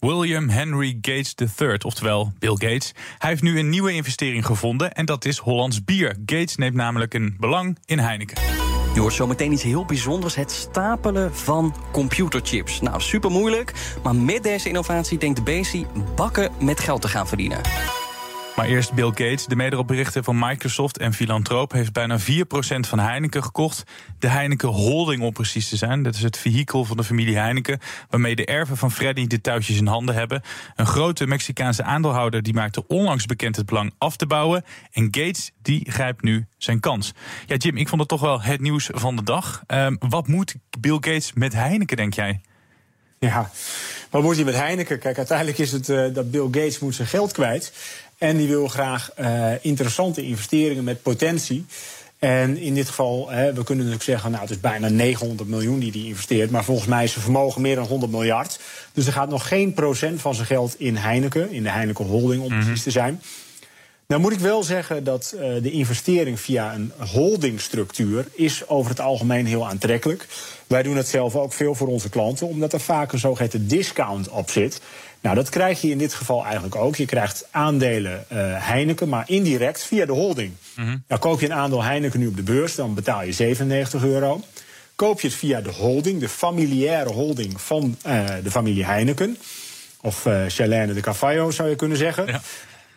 William 0.00 0.48
Henry 0.48 0.98
Gates 1.00 1.34
III, 1.58 1.76
oftewel 1.84 2.32
Bill 2.38 2.54
Gates. 2.58 2.92
Hij 3.18 3.30
heeft 3.30 3.42
nu 3.42 3.58
een 3.58 3.68
nieuwe 3.68 3.92
investering 3.92 4.46
gevonden 4.46 4.92
en 4.92 5.06
dat 5.06 5.24
is 5.24 5.38
Hollands 5.38 5.84
bier. 5.84 6.16
Gates 6.26 6.56
neemt 6.56 6.74
namelijk 6.74 7.14
een 7.14 7.36
belang 7.38 7.78
in 7.84 7.98
Heineken. 7.98 8.36
Je 8.94 9.00
hoort 9.00 9.14
zometeen 9.14 9.52
iets 9.52 9.62
heel 9.62 9.84
bijzonders: 9.84 10.34
het 10.34 10.50
stapelen 10.50 11.34
van 11.34 11.74
computerchips. 11.92 12.80
Nou, 12.80 13.00
super 13.00 13.30
moeilijk, 13.30 13.72
maar 14.02 14.14
met 14.14 14.42
deze 14.42 14.68
innovatie 14.68 15.18
denkt 15.18 15.44
Bezi 15.44 15.86
bakken 16.16 16.52
met 16.60 16.80
geld 16.80 17.02
te 17.02 17.08
gaan 17.08 17.28
verdienen. 17.28 17.60
Maar 18.56 18.66
eerst 18.66 18.92
Bill 18.92 19.06
Gates, 19.06 19.46
de 19.46 19.56
mederoprichter 19.56 20.24
van 20.24 20.38
Microsoft 20.38 20.98
en 20.98 21.12
filantroop, 21.12 21.72
heeft 21.72 21.92
bijna 21.92 22.18
4% 22.20 22.22
van 22.80 22.98
Heineken 22.98 23.42
gekocht. 23.42 23.82
De 24.18 24.28
Heineken 24.28 24.68
Holding 24.68 25.22
om 25.22 25.32
precies 25.32 25.68
te 25.68 25.76
zijn. 25.76 26.02
Dat 26.02 26.14
is 26.14 26.22
het 26.22 26.38
vehikel 26.38 26.84
van 26.84 26.96
de 26.96 27.04
familie 27.04 27.36
Heineken, 27.36 27.78
waarmee 28.10 28.36
de 28.36 28.44
erven 28.44 28.76
van 28.76 28.92
Freddy 28.92 29.26
de 29.26 29.40
touwtjes 29.40 29.76
in 29.76 29.86
handen 29.86 30.14
hebben. 30.14 30.42
Een 30.74 30.86
grote 30.86 31.26
Mexicaanse 31.26 31.82
aandeelhouder 31.82 32.42
die 32.42 32.54
maakte 32.54 32.86
onlangs 32.86 33.26
bekend 33.26 33.56
het 33.56 33.66
belang 33.66 33.94
af 33.98 34.16
te 34.16 34.26
bouwen. 34.26 34.64
En 34.92 35.04
Gates 35.04 35.50
die 35.62 35.90
grijpt 35.90 36.22
nu 36.22 36.46
zijn 36.58 36.80
kans. 36.80 37.12
Ja, 37.46 37.56
Jim, 37.56 37.76
ik 37.76 37.88
vond 37.88 38.00
het 38.00 38.10
toch 38.10 38.20
wel 38.20 38.42
het 38.42 38.60
nieuws 38.60 38.88
van 38.92 39.16
de 39.16 39.22
dag. 39.22 39.62
Um, 39.66 39.96
wat 40.08 40.26
moet 40.26 40.54
Bill 40.78 40.94
Gates 40.94 41.32
met 41.32 41.52
Heineken, 41.52 41.96
denk 41.96 42.14
jij? 42.14 42.40
Ja, 43.18 43.50
wat 44.10 44.22
moet 44.22 44.34
hij 44.34 44.44
met 44.44 44.54
Heineken? 44.54 44.98
Kijk, 44.98 45.16
uiteindelijk 45.16 45.58
is 45.58 45.72
het 45.72 45.88
uh, 45.88 46.14
dat 46.14 46.30
Bill 46.30 46.44
Gates 46.44 46.78
moet 46.78 46.94
zijn 46.94 47.08
geld 47.08 47.32
kwijt. 47.32 47.72
En 48.18 48.36
die 48.36 48.48
wil 48.48 48.68
graag 48.68 49.10
uh, 49.20 49.50
interessante 49.60 50.22
investeringen 50.22 50.84
met 50.84 51.02
potentie. 51.02 51.66
En 52.18 52.56
in 52.56 52.74
dit 52.74 52.88
geval, 52.88 53.30
hè, 53.30 53.52
we 53.52 53.64
kunnen 53.64 53.84
natuurlijk 53.84 54.02
zeggen, 54.02 54.30
nou 54.30 54.42
het 54.42 54.50
is 54.50 54.60
bijna 54.60 54.88
900 54.88 55.48
miljoen 55.48 55.78
die 55.78 55.90
hij 55.90 56.00
investeert. 56.00 56.50
Maar 56.50 56.64
volgens 56.64 56.88
mij 56.88 57.04
is 57.04 57.10
zijn 57.10 57.24
vermogen 57.24 57.62
meer 57.62 57.74
dan 57.74 57.86
100 57.86 58.12
miljard. 58.12 58.58
Dus 58.92 59.06
er 59.06 59.12
gaat 59.12 59.28
nog 59.28 59.48
geen 59.48 59.74
procent 59.74 60.20
van 60.20 60.34
zijn 60.34 60.46
geld 60.46 60.74
in 60.78 60.96
Heineken, 60.96 61.50
in 61.50 61.62
de 61.62 61.70
Heineken 61.70 62.04
Holding 62.04 62.42
om 62.42 62.48
precies 62.48 62.82
te 62.82 62.90
zijn. 62.90 63.20
Nou 64.06 64.20
moet 64.20 64.32
ik 64.32 64.38
wel 64.38 64.62
zeggen 64.62 65.04
dat 65.04 65.34
uh, 65.34 65.40
de 65.40 65.70
investering 65.70 66.40
via 66.40 66.74
een 66.74 66.92
holdingstructuur 66.98 68.26
is 68.32 68.68
over 68.68 68.90
het 68.90 69.00
algemeen 69.00 69.46
heel 69.46 69.68
aantrekkelijk. 69.68 70.26
Wij 70.66 70.82
doen 70.82 70.96
het 70.96 71.08
zelf 71.08 71.36
ook 71.36 71.52
veel 71.52 71.74
voor 71.74 71.88
onze 71.88 72.08
klanten, 72.08 72.46
omdat 72.46 72.72
er 72.72 72.80
vaak 72.80 73.12
een 73.12 73.18
zogeheten 73.18 73.68
discount 73.68 74.28
op 74.28 74.50
zit. 74.50 74.80
Nou, 75.20 75.34
dat 75.34 75.48
krijg 75.48 75.80
je 75.80 75.90
in 75.90 75.98
dit 75.98 76.14
geval 76.14 76.44
eigenlijk 76.44 76.74
ook. 76.74 76.96
Je 76.96 77.06
krijgt 77.06 77.46
aandelen 77.50 78.24
uh, 78.32 78.38
Heineken, 78.40 79.08
maar 79.08 79.24
indirect 79.26 79.82
via 79.82 80.06
de 80.06 80.12
holding. 80.12 80.52
Mm-hmm. 80.76 81.02
Nou, 81.08 81.20
koop 81.20 81.40
je 81.40 81.46
een 81.46 81.54
aandeel 81.54 81.82
Heineken 81.82 82.20
nu 82.20 82.26
op 82.26 82.36
de 82.36 82.42
beurs, 82.42 82.74
dan 82.74 82.94
betaal 82.94 83.22
je 83.22 83.32
97 83.32 84.04
euro. 84.04 84.40
Koop 84.94 85.20
je 85.20 85.28
het 85.28 85.36
via 85.36 85.60
de 85.60 85.70
holding, 85.70 86.20
de 86.20 86.28
familiaire 86.28 87.12
holding 87.12 87.60
van 87.60 87.96
uh, 88.06 88.24
de 88.42 88.50
familie 88.50 88.84
Heineken. 88.84 89.36
Of 90.00 90.26
uh, 90.26 90.42
Chalene 90.48 90.92
de 90.92 91.00
Cavallo 91.00 91.50
zou 91.50 91.68
je 91.68 91.76
kunnen 91.76 91.96
zeggen. 91.96 92.26
Ja. 92.26 92.40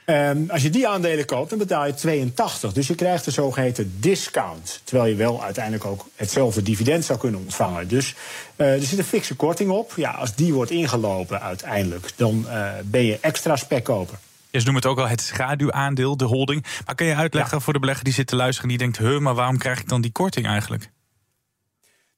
Um, 0.10 0.50
als 0.50 0.62
je 0.62 0.70
die 0.70 0.88
aandelen 0.88 1.26
koopt, 1.26 1.50
dan 1.50 1.60
betaal 1.60 1.86
je 1.86 1.94
82. 1.94 2.74
Dus 2.74 2.88
je 2.88 2.96
krijgt 2.96 3.26
de 3.26 3.32
zogeheten 3.32 3.94
discount. 4.00 4.82
Terwijl 4.84 5.10
je 5.10 5.16
wel 5.16 5.44
uiteindelijk 5.44 5.86
ook 5.86 6.06
hetzelfde 6.16 6.62
dividend 6.62 7.06
zou 7.06 7.20
kunnen 7.20 7.40
ontvangen. 7.40 7.88
Dus 7.88 8.16
uh, 8.56 8.74
er 8.74 8.84
zit 8.84 8.98
een 8.98 9.04
fikse 9.04 9.36
korting 9.36 9.70
op. 9.70 9.94
Ja, 9.96 10.12
als 10.12 10.36
die 10.36 10.54
wordt 10.54 10.72
ingelopen 10.72 11.42
uiteindelijk, 11.42 12.12
dan 12.16 12.46
uh, 12.48 12.72
ben 12.86 13.04
je 13.04 13.18
extra 13.22 13.56
spekkoper. 13.56 14.18
Ja, 14.52 14.60
ze 14.60 14.66
noemen 14.66 14.82
het 14.82 14.92
ook 14.92 15.00
al 15.00 15.08
het 15.08 15.22
schaduwaandeel, 15.22 16.18
de 16.18 16.26
holding. 16.26 16.66
Maar 16.86 16.96
kun 16.96 17.06
je 17.06 17.16
uitleggen 17.16 17.58
ja. 17.58 17.64
voor 17.64 17.74
de 17.74 17.80
belegger 17.80 18.04
die 18.04 18.14
zit 18.14 18.28
te 18.28 18.36
luisteren... 18.36 18.70
die 18.70 18.78
denkt, 18.78 18.98
huh, 18.98 19.20
maar 19.20 19.36
waarom 19.36 19.58
krijg 19.58 19.80
ik 19.80 19.90
dan 19.90 20.02
die 20.02 20.12
korting 20.12 20.48
eigenlijk? 20.48 20.90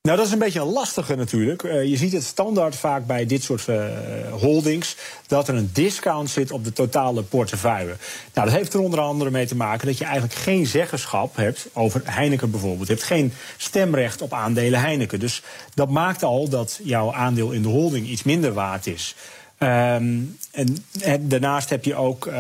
Nou, 0.02 0.18
dat 0.18 0.26
is 0.26 0.32
een 0.32 0.40
beetje 0.40 0.60
een 0.60 0.72
lastige 0.72 1.16
natuurlijk. 1.16 1.64
Uh, 1.64 1.84
je 1.84 1.98
ziet 1.98 2.14
het 2.14 2.24
standaard 2.24 2.76
vaak 2.76 3.06
bij 3.06 3.26
dit 3.26 3.44
soort 3.44 3.68
uh, 3.68 3.86
holdings... 4.32 4.96
dat 5.28 5.48
er 5.48 5.56
een 5.56 5.70
discount 5.74 6.30
zit 6.30 6.52
op 6.52 6.64
de 6.64 6.74
totale 6.74 7.24
portefeuille. 7.24 7.96
Nou, 8.34 8.48
dat 8.48 8.58
heeft 8.58 8.74
er 8.74 8.80
onder 8.80 9.00
andere 9.00 9.32
mee 9.32 9.46
te 9.46 9.56
maken... 9.56 9.88
dat 9.88 9.98
je 9.98 10.04
eigenlijk 10.04 10.34
geen 10.34 10.66
zeggenschap 10.66 11.36
hebt 11.36 11.68
over 11.74 12.02
Heineken 12.04 12.52
bijvoorbeeld. 12.52 12.88
Je 12.88 12.94
hebt 12.94 13.06
geen 13.06 13.34
stemrecht 13.58 14.22
op 14.22 14.34
aandelen 14.34 14.80
Heineken. 14.80 15.20
Dus 15.20 15.42
dat 15.74 15.90
maakt 15.90 16.24
al 16.24 16.50
dat 16.50 16.80
jouw 16.84 17.14
aandeel 17.14 17.52
in 17.52 17.62
de 17.62 17.70
holding 17.70 18.08
iets 18.08 18.24
minder 18.24 18.54
waard 18.54 18.88
is. 18.88 19.16
Um, 19.64 20.38
en, 20.52 20.86
daarnaast 21.20 21.70
heb 21.70 21.84
je 21.84 21.96
ook 21.96 22.26
uh, 22.26 22.34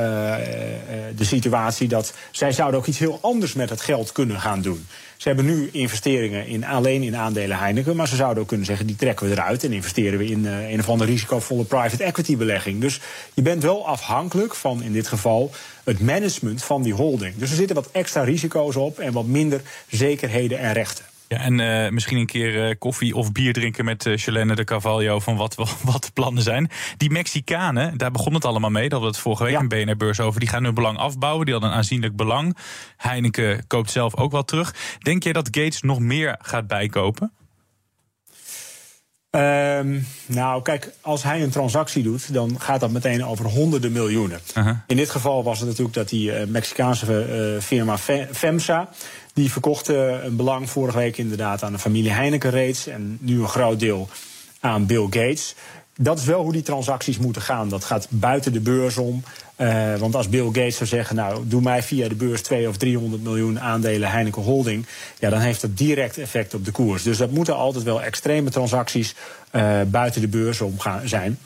de 1.16 1.24
situatie 1.24 1.88
dat 1.88 2.14
zij 2.31 2.52
zouden 2.52 2.80
ook 2.80 2.88
iets 2.88 3.00
heel 3.00 3.19
anders 3.22 3.54
met 3.54 3.69
het 3.69 3.81
geld 3.81 4.12
kunnen 4.12 4.40
gaan 4.40 4.62
doen. 4.62 4.88
Ze 5.21 5.27
hebben 5.27 5.45
nu 5.45 5.69
investeringen 5.71 6.47
in, 6.47 6.65
alleen 6.65 7.03
in 7.03 7.15
aandelen 7.15 7.57
Heineken, 7.57 7.95
maar 7.95 8.07
ze 8.07 8.15
zouden 8.15 8.41
ook 8.41 8.47
kunnen 8.47 8.65
zeggen 8.65 8.88
die 8.88 8.95
trekken 8.95 9.27
we 9.27 9.31
eruit 9.31 9.63
en 9.63 9.71
investeren 9.71 10.19
we 10.19 10.25
in 10.25 10.44
uh, 10.44 10.69
een 10.69 10.79
of 10.79 10.89
andere 10.89 11.12
risicovolle 11.12 11.63
private 11.63 12.03
equity 12.03 12.38
belegging. 12.38 12.81
Dus 12.81 13.00
je 13.33 13.41
bent 13.41 13.63
wel 13.63 13.87
afhankelijk 13.87 14.56
van 14.56 14.83
in 14.83 14.92
dit 14.92 15.07
geval 15.07 15.51
het 15.83 15.99
management 15.99 16.63
van 16.63 16.81
die 16.81 16.94
holding. 16.94 17.35
Dus 17.35 17.49
er 17.49 17.56
zitten 17.56 17.75
wat 17.75 17.90
extra 17.92 18.23
risico's 18.23 18.75
op 18.75 18.99
en 18.99 19.13
wat 19.13 19.25
minder 19.25 19.61
zekerheden 19.90 20.59
en 20.59 20.73
rechten. 20.73 21.06
Ja, 21.31 21.38
en 21.38 21.59
uh, 21.59 21.90
misschien 21.90 22.18
een 22.18 22.26
keer 22.26 22.68
uh, 22.69 22.76
koffie 22.80 23.16
of 23.16 23.31
bier 23.31 23.54
drinken 23.54 23.85
met 23.85 24.06
uh, 24.06 24.18
Chelene 24.18 24.56
de 24.56 24.64
Carvalho 24.64 25.19
van 25.19 25.35
wat, 25.35 25.56
wat 25.83 26.04
de 26.04 26.11
plannen 26.14 26.44
zijn. 26.44 26.69
Die 26.97 27.11
Mexicanen, 27.11 27.97
daar 27.97 28.11
begon 28.11 28.33
het 28.33 28.45
allemaal 28.45 28.69
mee. 28.69 28.90
Dat 28.90 29.02
we 29.02 29.07
het 29.07 29.18
vorige 29.18 29.44
week 29.44 29.54
ja. 29.54 29.59
in 29.59 29.68
BNR-beurs 29.68 30.19
over. 30.19 30.40
Die 30.40 30.50
gaan 30.50 30.64
hun 30.64 30.73
belang 30.73 30.97
afbouwen. 30.97 31.45
Die 31.45 31.54
hadden 31.54 31.71
een 31.71 31.78
aanzienlijk 31.78 32.16
belang. 32.16 32.57
Heineken 32.97 33.68
koopt 33.68 33.92
zelf 33.92 34.16
ook 34.16 34.31
wel 34.31 34.44
terug. 34.44 34.76
Denk 35.00 35.23
jij 35.23 35.33
dat 35.33 35.47
Gates 35.52 35.81
nog 35.81 36.00
meer 36.00 36.35
gaat 36.42 36.68
bijkopen? 36.68 37.31
Um, 39.35 40.07
nou, 40.26 40.61
kijk, 40.61 40.94
als 41.02 41.23
hij 41.23 41.44
een 41.44 41.50
transactie 41.50 42.04
doet, 42.04 42.33
dan 42.33 42.59
gaat 42.59 42.80
dat 42.80 42.92
meteen 42.92 43.26
over 43.26 43.45
honderden 43.45 43.92
miljoenen. 43.92 44.40
-huh. 44.54 44.69
In 44.88 44.97
dit 44.97 45.09
geval 45.09 45.44
was 45.44 45.59
het 45.59 45.68
natuurlijk 45.68 45.95
dat 45.95 46.09
die 46.09 46.45
Mexicaanse 46.45 47.57
firma 47.61 47.97
FEMSA. 48.31 48.90
Die 49.33 49.52
verkocht 49.52 49.90
uh, 49.90 50.23
een 50.23 50.35
belang 50.35 50.69
vorige 50.69 50.97
week 50.97 51.18
inderdaad 51.18 51.64
aan 51.64 51.71
de 51.71 51.80
familie 51.80 52.11
Heineken 52.11 52.50
reeds. 52.50 52.88
En 52.88 53.18
nu 53.21 53.40
een 53.40 53.47
groot 53.47 53.80
deel 53.80 54.09
aan 54.59 54.85
Bill 54.85 55.04
Gates. 55.04 55.56
Dat 55.97 56.19
is 56.19 56.26
wel 56.26 56.44
hoe 56.44 56.52
die 56.52 56.61
transacties 56.61 57.18
moeten 57.18 57.42
gaan. 57.42 57.69
Dat 57.69 57.83
gaat 57.83 58.07
buiten 58.09 58.54
de 58.54 58.59
beurs 58.59 58.97
om. 58.97 59.23
Uh, 59.57 59.95
want 59.95 60.16
als 60.16 60.30
Bill 60.30 60.45
Gates 60.45 60.76
zou 60.76 60.90
zeggen, 60.90 61.16
nou, 61.16 61.44
doe 61.47 61.61
mij 61.61 61.83
via 61.83 62.07
de 62.07 62.16
beurs 62.16 62.42
2 62.42 62.68
of 62.68 62.78
300 62.78 63.23
miljoen 63.23 63.59
aandelen 63.59 64.11
Heineken 64.11 64.42
Holding, 64.42 64.85
ja, 65.19 65.30
dan 65.30 65.40
heeft 65.40 65.61
dat 65.61 65.78
direct 65.78 66.18
effect 66.18 66.54
op 66.54 66.66
de 66.66 66.71
koers. 66.71 67.04
Dus 67.04 67.18
dat 67.18 67.31
moeten 67.31 67.56
altijd 67.56 67.83
wel 67.83 68.02
extreme 68.02 68.50
transacties 68.50 69.16
uh, 69.52 69.81
buiten 69.88 70.21
de 70.21 70.28
beurs 70.28 70.61
om 70.61 70.80
gaan 70.80 71.07
zijn. 71.07 71.38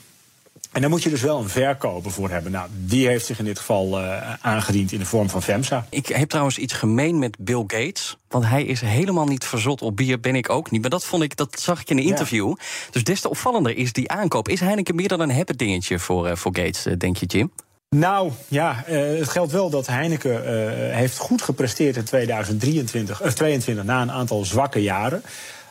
En 0.76 0.82
daar 0.82 0.90
moet 0.90 1.02
je 1.02 1.10
dus 1.10 1.20
wel 1.20 1.38
een 1.38 1.48
verkoper 1.48 2.10
voor 2.10 2.30
hebben. 2.30 2.52
Nou, 2.52 2.68
die 2.72 3.06
heeft 3.06 3.26
zich 3.26 3.38
in 3.38 3.44
dit 3.44 3.58
geval 3.58 4.00
uh, 4.00 4.34
aangediend 4.40 4.92
in 4.92 4.98
de 4.98 5.04
vorm 5.04 5.30
van 5.30 5.42
FEMSA. 5.42 5.86
Ik 5.90 6.06
heb 6.06 6.28
trouwens 6.28 6.58
iets 6.58 6.72
gemeen 6.72 7.18
met 7.18 7.36
Bill 7.38 7.64
Gates. 7.66 8.16
Want 8.28 8.46
hij 8.46 8.64
is 8.64 8.80
helemaal 8.80 9.26
niet 9.26 9.44
verzot 9.44 9.82
op 9.82 9.96
bier, 9.96 10.20
ben 10.20 10.34
ik 10.34 10.50
ook 10.50 10.70
niet. 10.70 10.80
Maar 10.80 10.90
dat 10.90 11.04
vond 11.04 11.22
ik, 11.22 11.36
dat 11.36 11.60
zag 11.60 11.80
ik 11.80 11.90
in 11.90 11.98
een 11.98 12.04
interview. 12.04 12.48
Ja. 12.48 12.64
Dus 12.90 13.04
des 13.04 13.20
te 13.20 13.28
opvallender 13.28 13.76
is 13.76 13.92
die 13.92 14.10
aankoop. 14.10 14.48
Is 14.48 14.60
Heineken 14.60 14.94
meer 14.94 15.08
dan 15.08 15.20
een 15.20 15.30
happy 15.30 15.52
dingetje 15.52 15.98
voor, 15.98 16.28
uh, 16.28 16.36
voor 16.36 16.56
Gates, 16.56 16.86
denk 16.98 17.16
je, 17.16 17.26
Jim? 17.26 17.52
Nou 17.88 18.30
ja, 18.48 18.84
uh, 18.88 19.18
het 19.18 19.28
geldt 19.28 19.52
wel 19.52 19.70
dat 19.70 19.86
Heineken 19.86 20.32
uh, 20.32 20.94
heeft 20.94 21.18
goed 21.18 21.42
gepresteerd 21.42 21.96
in 21.96 22.04
2023, 22.04 23.24
uh, 23.24 23.30
22 23.30 23.84
na 23.84 24.02
een 24.02 24.12
aantal 24.12 24.44
zwakke 24.44 24.82
jaren. 24.82 25.22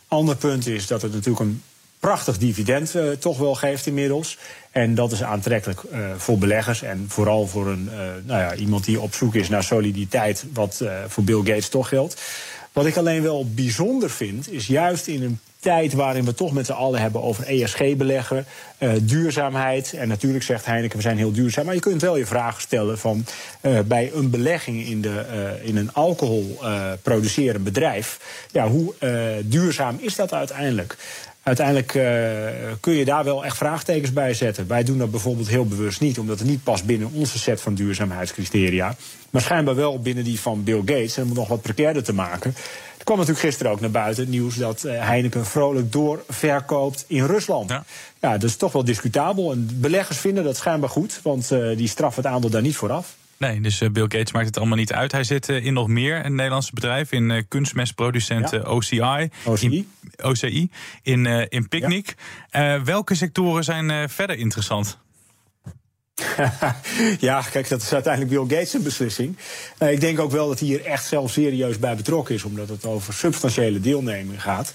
Ander 0.08 0.36
punt 0.36 0.68
is 0.68 0.88
dat 0.88 1.02
het 1.02 1.14
natuurlijk 1.14 1.40
een 1.40 1.62
prachtig 2.00 2.38
dividend 2.38 2.96
uh, 2.96 3.10
toch 3.10 3.38
wel 3.38 3.56
geeft 3.56 3.86
inmiddels. 3.86 4.38
En 4.72 4.96
dat 4.96 5.12
is 5.12 5.24
aantrekkelijk 5.24 5.82
uh, 5.84 6.00
voor 6.18 6.38
beleggers 6.38 6.82
en 6.82 7.06
vooral 7.08 7.48
voor 7.48 7.68
een, 7.68 7.90
uh, 7.92 7.98
nou 8.26 8.42
ja, 8.42 8.56
iemand 8.56 8.86
die 8.86 9.02
op 9.02 9.14
zoek 9.14 9.36
is 9.36 9.50
naar 9.50 9.64
soliditeit, 9.64 10.46
wat 10.54 10.84
voor 11.08 11.24
Bill 11.24 11.38
Gates 11.44 11.70
toch 11.70 11.90
geldt. 11.90 12.22
Wat 12.74 12.86
ik 12.86 12.98
alleen 12.98 13.22
wel 13.22 13.46
bijzonder 13.50 14.10
vind, 14.10 14.52
is 14.52 14.68
juist 14.68 15.08
in 15.08 15.24
een 15.24 15.40
tijd 15.60 15.94
waarin 15.94 16.26
we 16.26 16.34
toch 16.34 16.52
met 16.52 16.66
z'n 16.66 16.72
allen 16.72 17.02
hebben 17.02 17.22
over 17.24 17.48
ESG-beleggen, 17.48 18.46
duurzaamheid. 19.02 19.94
En 19.94 20.08
natuurlijk 20.08 20.44
zegt 20.44 20.66
Heineken, 20.66 20.96
we 20.96 21.02
zijn 21.02 21.18
heel 21.18 21.32
duurzaam. 21.32 21.66
Maar 21.66 21.74
je 21.74 21.80
kunt 21.80 22.02
wel 22.02 22.18
je 22.18 22.26
vragen 22.26 22.62
stellen 22.62 22.98
van 22.98 23.26
bij 23.86 24.12
een 24.14 24.30
belegging 24.30 24.86
in, 24.88 25.02
de, 25.02 25.26
in 25.64 25.78
een 25.78 25.94
alcohol 25.94 26.60
producerend 27.02 27.64
bedrijf. 27.64 28.20
Ja, 28.52 28.68
hoe 28.68 28.94
duurzaam 29.46 29.98
is 30.00 30.16
dat 30.16 30.34
uiteindelijk? 30.34 30.98
Uiteindelijk 31.46 31.88
kun 32.80 32.94
je 32.94 33.06
daar 33.06 33.24
wel 33.24 33.46
echt 33.46 33.58
vraagtekens 33.58 34.14
bij 34.14 34.34
zetten. 34.34 34.68
Wij 34.68 34.84
doen 34.84 34.98
dat 34.98 35.12
bijvoorbeeld 35.12 35.48
heel 35.48 35.66
bewust 35.66 36.02
niet, 36.02 36.20
omdat 36.20 36.40
het 36.40 36.48
niet 36.48 36.64
past 36.64 36.86
binnen 36.86 37.12
onze 37.14 37.40
set 37.40 37.62
van 37.62 37.74
duurzaamheidscriteria. 37.74 38.96
Maar 39.30 39.42
schijnbaar 39.42 39.76
wel 39.76 40.00
binnen 40.00 40.24
die 40.24 40.40
van 40.40 40.64
Bill 40.64 40.80
Gates. 40.80 41.18
En 41.18 41.24
om 41.24 41.30
het 41.30 41.38
nog 41.38 41.48
wat 41.48 41.62
precairder 41.62 42.04
te 42.04 42.14
maken 42.14 42.56
kwam 43.06 43.18
natuurlijk 43.18 43.46
gisteren 43.46 43.72
ook 43.72 43.80
naar 43.80 43.92
buiten 43.92 44.24
het 44.24 44.32
nieuws 44.32 44.56
dat 44.56 44.82
Heineken 44.82 45.46
vrolijk 45.46 45.92
doorverkoopt 45.92 47.06
in 47.08 47.26
Rusland. 47.26 47.70
Ja. 47.70 47.84
ja, 48.20 48.32
dat 48.32 48.50
is 48.50 48.56
toch 48.56 48.72
wel 48.72 48.84
discutabel. 48.84 49.52
En 49.52 49.70
beleggers 49.74 50.18
vinden 50.18 50.44
dat 50.44 50.58
schijnbaar 50.58 50.90
goed, 50.90 51.20
want 51.24 51.52
uh, 51.52 51.78
die 51.78 51.88
straffen 51.88 52.24
het 52.24 52.32
aandeel 52.32 52.50
daar 52.50 52.62
niet 52.62 52.76
vooraf. 52.76 53.16
Nee, 53.38 53.62
dus 53.62 53.78
Bill 53.92 54.04
Gates 54.04 54.32
maakt 54.32 54.46
het 54.46 54.58
allemaal 54.58 54.78
niet 54.78 54.94
uit. 54.94 55.12
Hij 55.12 55.24
zit 55.24 55.50
in 55.50 55.74
nog 55.74 55.88
meer 55.88 56.26
een 56.26 56.36
Nederlandse 56.36 56.74
bedrijf, 56.74 57.12
in 57.12 57.46
kunstmestproducent 57.48 58.50
ja. 58.50 58.60
OCI. 58.60 59.30
OCI. 59.46 59.68
In, 59.68 59.88
OCI, 60.26 60.70
in, 61.02 61.26
in 61.50 61.68
Picnic. 61.68 62.16
Ja. 62.52 62.84
welke 62.84 63.16
sectoren 63.16 63.64
zijn 63.64 64.10
verder 64.10 64.38
interessant? 64.38 64.98
ja, 67.20 67.42
kijk, 67.52 67.70
dat 67.70 67.82
is 67.82 67.94
uiteindelijk 67.94 68.34
Bill 68.34 68.58
Gates' 68.58 68.82
beslissing. 68.82 69.38
Uh, 69.80 69.92
ik 69.92 70.00
denk 70.00 70.20
ook 70.20 70.32
wel 70.32 70.48
dat 70.48 70.60
hij 70.60 70.68
hier 70.68 70.86
echt 70.86 71.06
zelf 71.06 71.32
serieus 71.32 71.80
bij 71.80 71.96
betrokken 71.96 72.36
is, 72.36 72.44
omdat 72.44 72.70
het 72.70 72.86
over 72.86 73.14
substantiële 73.14 73.80
deelneming 73.80 74.42
gaat. 74.42 74.74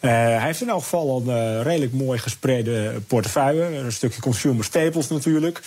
Uh, 0.00 0.10
hij 0.10 0.40
heeft 0.40 0.60
in 0.60 0.68
elk 0.68 0.82
geval 0.82 1.22
een 1.26 1.56
uh, 1.56 1.62
redelijk 1.62 1.92
mooi 1.92 2.18
gespreide 2.18 3.00
portefeuille. 3.06 3.76
Een 3.76 3.92
stukje 3.92 4.20
consumer 4.20 4.64
staples 4.64 5.08
natuurlijk. 5.08 5.62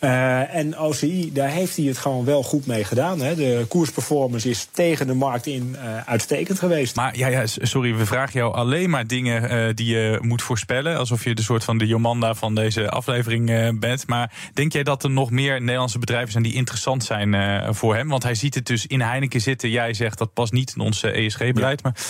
Uh, 0.00 0.54
en 0.54 0.78
OCI, 0.78 1.32
daar 1.32 1.48
heeft 1.48 1.76
hij 1.76 1.84
het 1.84 1.98
gewoon 1.98 2.24
wel 2.24 2.42
goed 2.42 2.66
mee 2.66 2.84
gedaan. 2.84 3.20
Hè. 3.20 3.34
De 3.34 3.64
koersperformance 3.68 4.48
is 4.48 4.68
tegen 4.72 5.06
de 5.06 5.14
markt 5.14 5.46
in 5.46 5.76
uitstekend 6.06 6.58
geweest. 6.58 6.96
Maar 6.96 7.16
ja, 7.16 7.26
ja, 7.26 7.46
sorry, 7.46 7.94
we 7.94 8.06
vragen 8.06 8.40
jou 8.40 8.54
alleen 8.54 8.90
maar 8.90 9.06
dingen 9.06 9.76
die 9.76 9.86
je 9.86 10.18
moet 10.22 10.42
voorspellen. 10.42 10.98
Alsof 10.98 11.24
je 11.24 11.34
de 11.34 11.42
soort 11.42 11.64
van 11.64 11.78
de 11.78 11.86
Jomanda 11.86 12.34
van 12.34 12.54
deze 12.54 12.90
aflevering 12.90 13.78
bent. 13.80 14.06
Maar 14.06 14.32
denk 14.54 14.72
jij 14.72 14.82
dat 14.82 15.04
er 15.04 15.10
nog 15.10 15.30
meer 15.30 15.60
Nederlandse 15.60 15.98
bedrijven 15.98 16.32
zijn 16.32 16.44
die 16.44 16.54
interessant 16.54 17.04
zijn 17.04 17.34
voor 17.74 17.94
hem? 17.94 18.08
Want 18.08 18.22
hij 18.22 18.34
ziet 18.34 18.54
het 18.54 18.66
dus 18.66 18.86
in 18.86 19.00
Heineken 19.00 19.40
zitten. 19.40 19.70
Jij 19.70 19.94
zegt 19.94 20.18
dat 20.18 20.32
past 20.32 20.52
niet 20.52 20.72
in 20.76 20.82
ons 20.82 21.02
ESG-beleid. 21.02 21.80
Ja. 21.82 21.90
Maar 21.90 22.02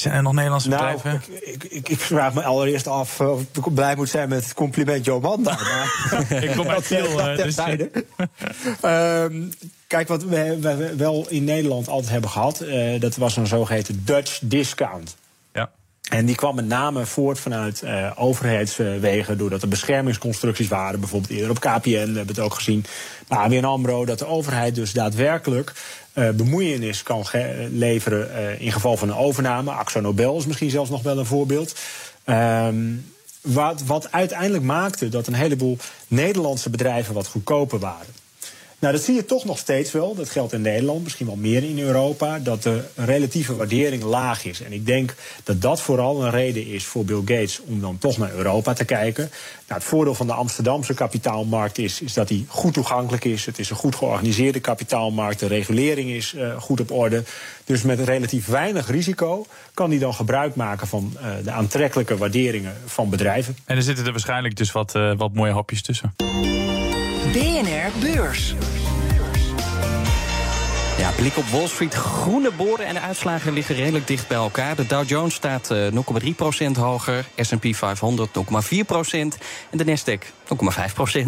zijn 0.00 0.14
er 0.14 0.22
nog 0.22 0.32
Nederlandse 0.32 0.68
nou, 0.68 0.94
bedrijven? 0.94 1.22
Ik, 1.40 1.64
ik, 1.64 1.88
ik, 1.88 2.00
vraag 2.00 2.34
me 2.34 2.42
allereerst 2.42 2.86
af 2.86 3.20
of 3.20 3.40
ik 3.40 3.74
blij 3.74 3.96
moet 3.96 4.08
zijn 4.08 4.28
met 4.28 4.44
het 4.44 4.54
compliment 4.54 5.04
Jomanda. 5.04 5.58
ik 6.40 6.52
kom 6.56 6.68
uit 6.68 6.86
veel. 6.92 7.18
Uh, 7.18 7.36
dus... 7.44 7.58
um, 8.82 9.52
kijk, 9.86 10.08
wat 10.08 10.22
we, 10.22 10.58
we, 10.60 10.96
wel 10.96 11.26
in 11.28 11.44
Nederland 11.44 11.88
altijd 11.88 12.12
hebben 12.12 12.30
gehad, 12.30 12.62
uh, 12.62 13.00
dat 13.00 13.16
was 13.16 13.36
een 13.36 13.46
zogeheten 13.46 14.02
Dutch 14.04 14.38
discount. 14.42 15.16
En 16.10 16.26
die 16.26 16.34
kwam 16.34 16.54
met 16.54 16.66
name 16.66 17.06
voort 17.06 17.38
vanuit 17.38 17.82
uh, 17.84 18.10
overheidswegen, 18.14 19.38
doordat 19.38 19.62
er 19.62 19.68
beschermingsconstructies 19.68 20.68
waren. 20.68 21.00
Bijvoorbeeld 21.00 21.32
eerder 21.32 21.50
op 21.50 21.60
KPN, 21.60 21.88
we 21.88 22.16
hebben 22.16 22.26
het 22.26 22.38
ook 22.38 22.54
gezien. 22.54 22.84
bij 23.28 23.38
ABN 23.38 23.64
AMRO, 23.64 24.04
dat 24.04 24.18
de 24.18 24.26
overheid 24.26 24.74
dus 24.74 24.92
daadwerkelijk 24.92 25.72
uh, 26.14 26.30
bemoeienis 26.30 27.02
kan 27.02 27.26
leveren 27.70 28.30
uh, 28.30 28.60
in 28.60 28.72
geval 28.72 28.96
van 28.96 29.08
een 29.08 29.16
overname. 29.16 29.70
Axo 29.70 30.00
Nobel 30.00 30.36
is 30.36 30.46
misschien 30.46 30.70
zelfs 30.70 30.90
nog 30.90 31.02
wel 31.02 31.18
een 31.18 31.26
voorbeeld. 31.26 31.74
Um, 32.24 33.12
wat, 33.40 33.82
wat 33.82 34.12
uiteindelijk 34.12 34.64
maakte 34.64 35.08
dat 35.08 35.26
een 35.26 35.34
heleboel 35.34 35.78
Nederlandse 36.08 36.70
bedrijven 36.70 37.14
wat 37.14 37.26
goedkoper 37.26 37.78
waren. 37.78 38.19
Nou, 38.80 38.92
dat 38.92 39.02
zie 39.02 39.14
je 39.14 39.24
toch 39.24 39.44
nog 39.44 39.58
steeds 39.58 39.92
wel. 39.92 40.14
Dat 40.14 40.30
geldt 40.30 40.52
in 40.52 40.60
Nederland, 40.60 41.02
misschien 41.02 41.26
wel 41.26 41.36
meer 41.36 41.62
in 41.62 41.78
Europa. 41.78 42.38
Dat 42.38 42.62
de 42.62 42.82
relatieve 42.94 43.56
waardering 43.56 44.02
laag 44.02 44.44
is. 44.44 44.62
En 44.62 44.72
ik 44.72 44.86
denk 44.86 45.14
dat 45.44 45.62
dat 45.62 45.80
vooral 45.80 46.24
een 46.24 46.30
reden 46.30 46.66
is 46.66 46.84
voor 46.84 47.04
Bill 47.04 47.18
Gates 47.18 47.60
om 47.60 47.80
dan 47.80 47.98
toch 47.98 48.18
naar 48.18 48.32
Europa 48.32 48.72
te 48.72 48.84
kijken. 48.84 49.30
Nou, 49.68 49.80
het 49.80 49.84
voordeel 49.84 50.14
van 50.14 50.26
de 50.26 50.32
Amsterdamse 50.32 50.94
kapitaalmarkt 50.94 51.78
is, 51.78 52.00
is 52.00 52.12
dat 52.12 52.28
die 52.28 52.44
goed 52.48 52.74
toegankelijk 52.74 53.24
is. 53.24 53.46
Het 53.46 53.58
is 53.58 53.70
een 53.70 53.76
goed 53.76 53.94
georganiseerde 53.94 54.60
kapitaalmarkt. 54.60 55.40
De 55.40 55.46
regulering 55.46 56.10
is 56.10 56.34
uh, 56.36 56.60
goed 56.60 56.80
op 56.80 56.90
orde. 56.90 57.22
Dus 57.64 57.82
met 57.82 58.00
relatief 58.00 58.46
weinig 58.46 58.90
risico 58.90 59.46
kan 59.74 59.90
die 59.90 59.98
dan 59.98 60.14
gebruik 60.14 60.54
maken 60.54 60.86
van 60.86 61.16
uh, 61.16 61.26
de 61.44 61.50
aantrekkelijke 61.50 62.16
waarderingen 62.16 62.76
van 62.86 63.10
bedrijven. 63.10 63.56
En 63.64 63.76
er 63.76 63.82
zitten 63.82 64.04
er 64.04 64.10
waarschijnlijk 64.10 64.56
dus 64.56 64.72
wat, 64.72 64.94
uh, 64.94 65.12
wat 65.16 65.34
mooie 65.34 65.52
hapjes 65.52 65.82
tussen. 65.82 66.14
BNR 67.32 67.90
Beurs. 68.00 68.54
Ja, 70.98 71.10
blik 71.16 71.36
op 71.36 71.44
Wall 71.44 71.66
Street. 71.66 71.94
Groene 71.94 72.50
borden 72.56 72.86
en 72.86 72.94
de 72.94 73.00
uitslagen 73.00 73.52
liggen 73.52 73.74
redelijk 73.74 74.06
dicht 74.06 74.28
bij 74.28 74.36
elkaar. 74.36 74.76
De 74.76 74.86
Dow 74.86 75.08
Jones 75.08 75.34
staat 75.34 75.70
uh, 75.70 75.86
0,3% 75.86 76.70
hoger. 76.72 77.24
S&P 77.36 77.74
500 77.74 78.30
0,4% 78.30 78.38
en 79.70 79.78
de 79.78 79.84
Nasdaq 79.84 80.22
0,5% 80.22 81.22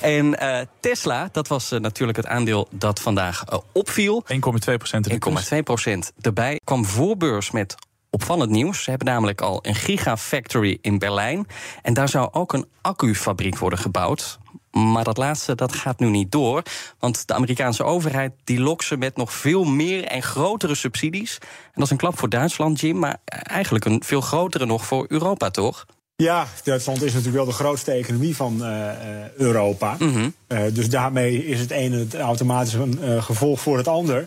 En 0.00 0.26
uh, 0.26 0.58
Tesla, 0.80 1.28
dat 1.32 1.48
was 1.48 1.72
uh, 1.72 1.80
natuurlijk 1.80 2.16
het 2.16 2.26
aandeel 2.26 2.68
dat 2.70 3.00
vandaag 3.00 3.44
uh, 3.52 3.58
opviel. 3.72 4.24
1,2 4.32 4.36
1,2% 4.36 6.14
Daarbij 6.16 6.60
kwam 6.64 6.84
voorbeurs 6.84 7.50
met 7.50 7.74
opvallend 8.10 8.50
nieuws. 8.50 8.82
Ze 8.82 8.90
hebben 8.90 9.08
namelijk 9.08 9.40
al 9.40 9.58
een 9.62 9.74
gigafactory 9.74 10.78
in 10.80 10.98
Berlijn. 10.98 11.46
En 11.82 11.94
daar 11.94 12.08
zou 12.08 12.28
ook 12.32 12.52
een 12.52 12.66
accufabriek 12.80 13.58
worden 13.58 13.78
gebouwd. 13.78 14.38
Maar 14.76 15.04
dat 15.04 15.16
laatste 15.16 15.54
dat 15.54 15.74
gaat 15.74 15.98
nu 15.98 16.08
niet 16.08 16.32
door. 16.32 16.62
Want 16.98 17.26
de 17.26 17.34
Amerikaanse 17.34 17.84
overheid 17.84 18.32
die 18.44 18.60
lokt 18.60 18.84
ze 18.84 18.96
met 18.96 19.16
nog 19.16 19.32
veel 19.32 19.64
meer 19.64 20.04
en 20.04 20.22
grotere 20.22 20.74
subsidies. 20.74 21.38
En 21.40 21.72
dat 21.74 21.84
is 21.84 21.90
een 21.90 21.96
klap 21.96 22.18
voor 22.18 22.28
Duitsland, 22.28 22.80
Jim. 22.80 22.98
Maar 22.98 23.16
eigenlijk 23.24 23.84
een 23.84 24.02
veel 24.04 24.20
grotere 24.20 24.66
nog 24.66 24.86
voor 24.86 25.04
Europa, 25.08 25.50
toch? 25.50 25.86
Ja, 26.16 26.46
Duitsland 26.64 27.02
is 27.02 27.12
natuurlijk 27.12 27.36
wel 27.36 27.44
de 27.44 27.62
grootste 27.62 27.92
economie 27.92 28.36
van 28.36 28.58
uh, 28.60 28.90
Europa. 29.36 29.96
Mm 29.98 30.12
-hmm. 30.12 30.34
uh, 30.48 30.60
dus 30.72 30.88
daarmee 30.88 31.46
is 31.46 31.60
het 31.60 31.70
ene 31.70 32.06
automatisch 32.18 32.72
een 32.72 33.22
gevolg 33.22 33.60
voor 33.60 33.76
het 33.76 33.88
ander. 33.88 34.26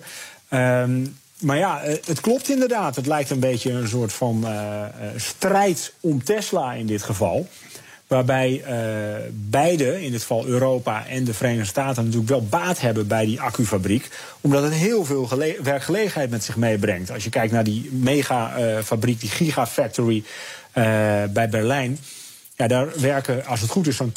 Um, 0.50 1.18
maar 1.40 1.58
ja, 1.58 1.82
het 1.84 2.22
klopt 2.22 2.50
inderdaad. 2.50 2.96
Het 2.96 3.06
lijkt 3.06 3.30
een 3.30 3.40
beetje 3.40 3.72
een 3.72 3.88
soort 3.88 4.14
van 4.14 4.46
strijd 5.16 5.94
om 6.00 6.24
Tesla 6.24 6.74
in 6.74 6.86
dit 6.86 7.04
geval. 7.04 7.48
Waarbij 8.10 8.64
uh, 8.68 9.16
beide, 9.32 10.04
in 10.04 10.12
dit 10.12 10.22
geval 10.22 10.46
Europa 10.46 11.08
en 11.08 11.24
de 11.24 11.34
Verenigde 11.34 11.66
Staten, 11.66 12.04
natuurlijk 12.04 12.30
wel 12.30 12.46
baat 12.46 12.80
hebben 12.80 13.08
bij 13.08 13.26
die 13.26 13.42
accufabriek. 13.42 14.08
Omdat 14.42 14.64
het 14.64 14.74
heel 14.74 15.06
veel 15.06 15.30
werkgelegenheid 15.64 16.30
met 16.30 16.44
zich 16.44 16.56
meebrengt. 16.56 17.12
Als 17.12 17.24
je 17.24 17.30
kijkt 17.30 17.54
naar 17.54 17.64
die 17.64 17.90
megafabriek, 17.92 19.16
uh, 19.16 19.22
die 19.22 19.30
gigafactory 19.30 20.18
uh, 20.18 20.84
bij 21.34 21.50
Berlijn. 21.50 22.00
Ja, 22.56 22.68
daar 22.68 22.88
werken, 23.00 23.46
als 23.46 23.62
het 23.62 23.70
goed 23.70 23.88
is, 23.88 23.96
zo'n 23.96 24.14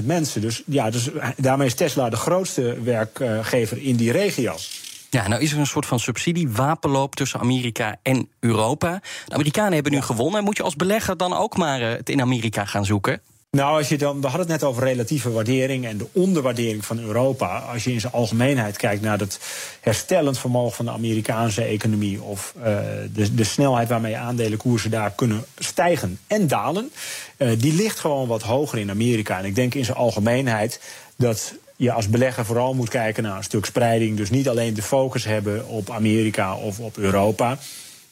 12.000 0.00 0.04
mensen. 0.04 0.40
Dus, 0.40 0.62
ja, 0.66 0.90
dus 0.90 1.08
daarmee 1.36 1.66
is 1.66 1.74
Tesla 1.74 2.10
de 2.10 2.16
grootste 2.16 2.82
werkgever 2.82 3.82
in 3.82 3.96
die 3.96 4.12
regio. 4.12 4.54
Ja, 5.10 5.28
nou 5.28 5.42
is 5.42 5.52
er 5.52 5.58
een 5.58 5.66
soort 5.66 5.86
van 5.86 6.00
subsidie-wapenloop 6.00 7.14
tussen 7.14 7.40
Amerika 7.40 7.96
en 8.02 8.28
Europa. 8.40 9.00
De 9.26 9.34
Amerikanen 9.34 9.72
hebben 9.72 9.92
nu 9.92 10.00
gewonnen. 10.00 10.44
Moet 10.44 10.56
je 10.56 10.62
als 10.62 10.76
belegger 10.76 11.16
dan 11.16 11.32
ook 11.32 11.56
maar 11.56 11.80
het 11.80 12.08
in 12.08 12.20
Amerika 12.20 12.64
gaan 12.64 12.84
zoeken? 12.84 13.20
Nou, 13.50 13.76
als 13.76 13.88
je 13.88 13.98
dan, 13.98 14.20
we 14.20 14.26
hadden 14.26 14.50
het 14.50 14.60
net 14.60 14.70
over 14.70 14.82
relatieve 14.82 15.30
waardering 15.30 15.86
en 15.86 15.96
de 15.96 16.06
onderwaardering 16.12 16.84
van 16.84 16.98
Europa. 16.98 17.58
Als 17.58 17.84
je 17.84 17.92
in 17.92 18.00
zijn 18.00 18.12
algemeenheid 18.12 18.76
kijkt 18.76 19.02
naar 19.02 19.18
het 19.18 19.40
herstellend 19.80 20.38
vermogen 20.38 20.76
van 20.76 20.84
de 20.84 20.90
Amerikaanse 20.90 21.62
economie 21.62 22.22
of 22.22 22.54
uh, 22.58 22.64
de, 23.12 23.34
de 23.34 23.44
snelheid 23.44 23.88
waarmee 23.88 24.16
aandelenkoersen 24.16 24.90
daar 24.90 25.10
kunnen 25.10 25.44
stijgen 25.58 26.18
en 26.26 26.46
dalen, 26.46 26.92
uh, 27.38 27.50
die 27.58 27.74
ligt 27.74 27.98
gewoon 27.98 28.28
wat 28.28 28.42
hoger 28.42 28.78
in 28.78 28.90
Amerika. 28.90 29.38
En 29.38 29.44
ik 29.44 29.54
denk 29.54 29.74
in 29.74 29.84
zijn 29.84 29.96
algemeenheid 29.96 30.80
dat 31.16 31.54
je 31.80 31.92
als 31.92 32.08
belegger 32.08 32.44
vooral 32.44 32.74
moet 32.74 32.88
kijken 32.88 33.22
naar 33.22 33.36
een 33.36 33.44
stuk 33.44 33.64
spreiding. 33.64 34.16
Dus 34.16 34.30
niet 34.30 34.48
alleen 34.48 34.74
de 34.74 34.82
focus 34.82 35.24
hebben 35.24 35.66
op 35.66 35.90
Amerika 35.90 36.56
of 36.56 36.80
op 36.80 36.96
Europa. 36.96 37.58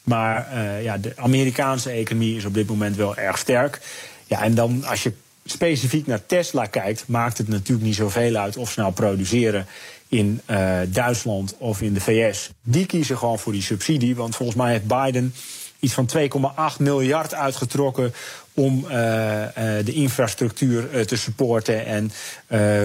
Maar 0.03 0.47
uh, 0.53 0.83
ja, 0.83 0.97
de 0.97 1.13
Amerikaanse 1.15 1.89
economie 1.89 2.35
is 2.35 2.45
op 2.45 2.53
dit 2.53 2.67
moment 2.67 2.95
wel 2.95 3.15
erg 3.15 3.37
sterk. 3.37 3.79
Ja, 4.25 4.41
en 4.41 4.55
dan 4.55 4.83
als 4.85 5.03
je 5.03 5.13
specifiek 5.45 6.07
naar 6.07 6.25
Tesla 6.25 6.65
kijkt, 6.65 7.03
maakt 7.07 7.37
het 7.37 7.47
natuurlijk 7.47 7.87
niet 7.87 7.95
zoveel 7.95 8.35
uit 8.35 8.57
of 8.57 8.71
ze 8.71 8.79
nou 8.79 8.93
produceren 8.93 9.65
in 10.07 10.41
uh, 10.47 10.77
Duitsland 10.87 11.55
of 11.57 11.81
in 11.81 11.93
de 11.93 12.01
VS. 12.01 12.49
Die 12.63 12.85
kiezen 12.85 13.17
gewoon 13.17 13.39
voor 13.39 13.51
die 13.51 13.61
subsidie, 13.61 14.15
want 14.15 14.35
volgens 14.35 14.57
mij 14.57 14.71
heeft 14.71 14.87
Biden 14.87 15.33
iets 15.79 15.93
van 15.93 16.09
2,8 16.17 16.77
miljard 16.77 17.33
uitgetrokken 17.33 18.13
om 18.59 18.85
uh, 18.85 18.91
uh, 18.91 19.45
de 19.85 19.93
infrastructuur 19.93 21.05
te 21.05 21.15
supporten 21.15 21.85
en 21.85 22.11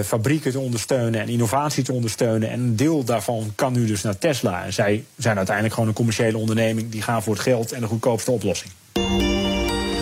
fabrieken 0.03 0.51
te 0.51 0.59
ondersteunen 0.59 1.21
en 1.21 1.27
innovatie 1.27 1.83
te 1.83 1.93
ondersteunen. 1.93 2.49
En 2.49 2.59
een 2.59 2.75
deel 2.75 3.03
daarvan 3.03 3.51
kan 3.55 3.73
nu 3.73 3.85
dus 3.85 4.01
naar 4.01 4.17
Tesla. 4.17 4.65
En 4.65 4.73
zij 4.73 5.03
zijn 5.17 5.35
uiteindelijk 5.35 5.75
gewoon 5.75 5.89
een 5.89 5.95
commerciële 5.95 6.37
onderneming 6.37 6.89
die 6.89 7.01
gaan 7.01 7.23
voor 7.23 7.33
het 7.33 7.41
geld 7.41 7.71
en 7.71 7.81
de 7.81 7.87
goedkoopste 7.87 8.31
oplossing. 8.31 8.71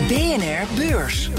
BNR 0.08 0.66
Beurs. 0.76 1.30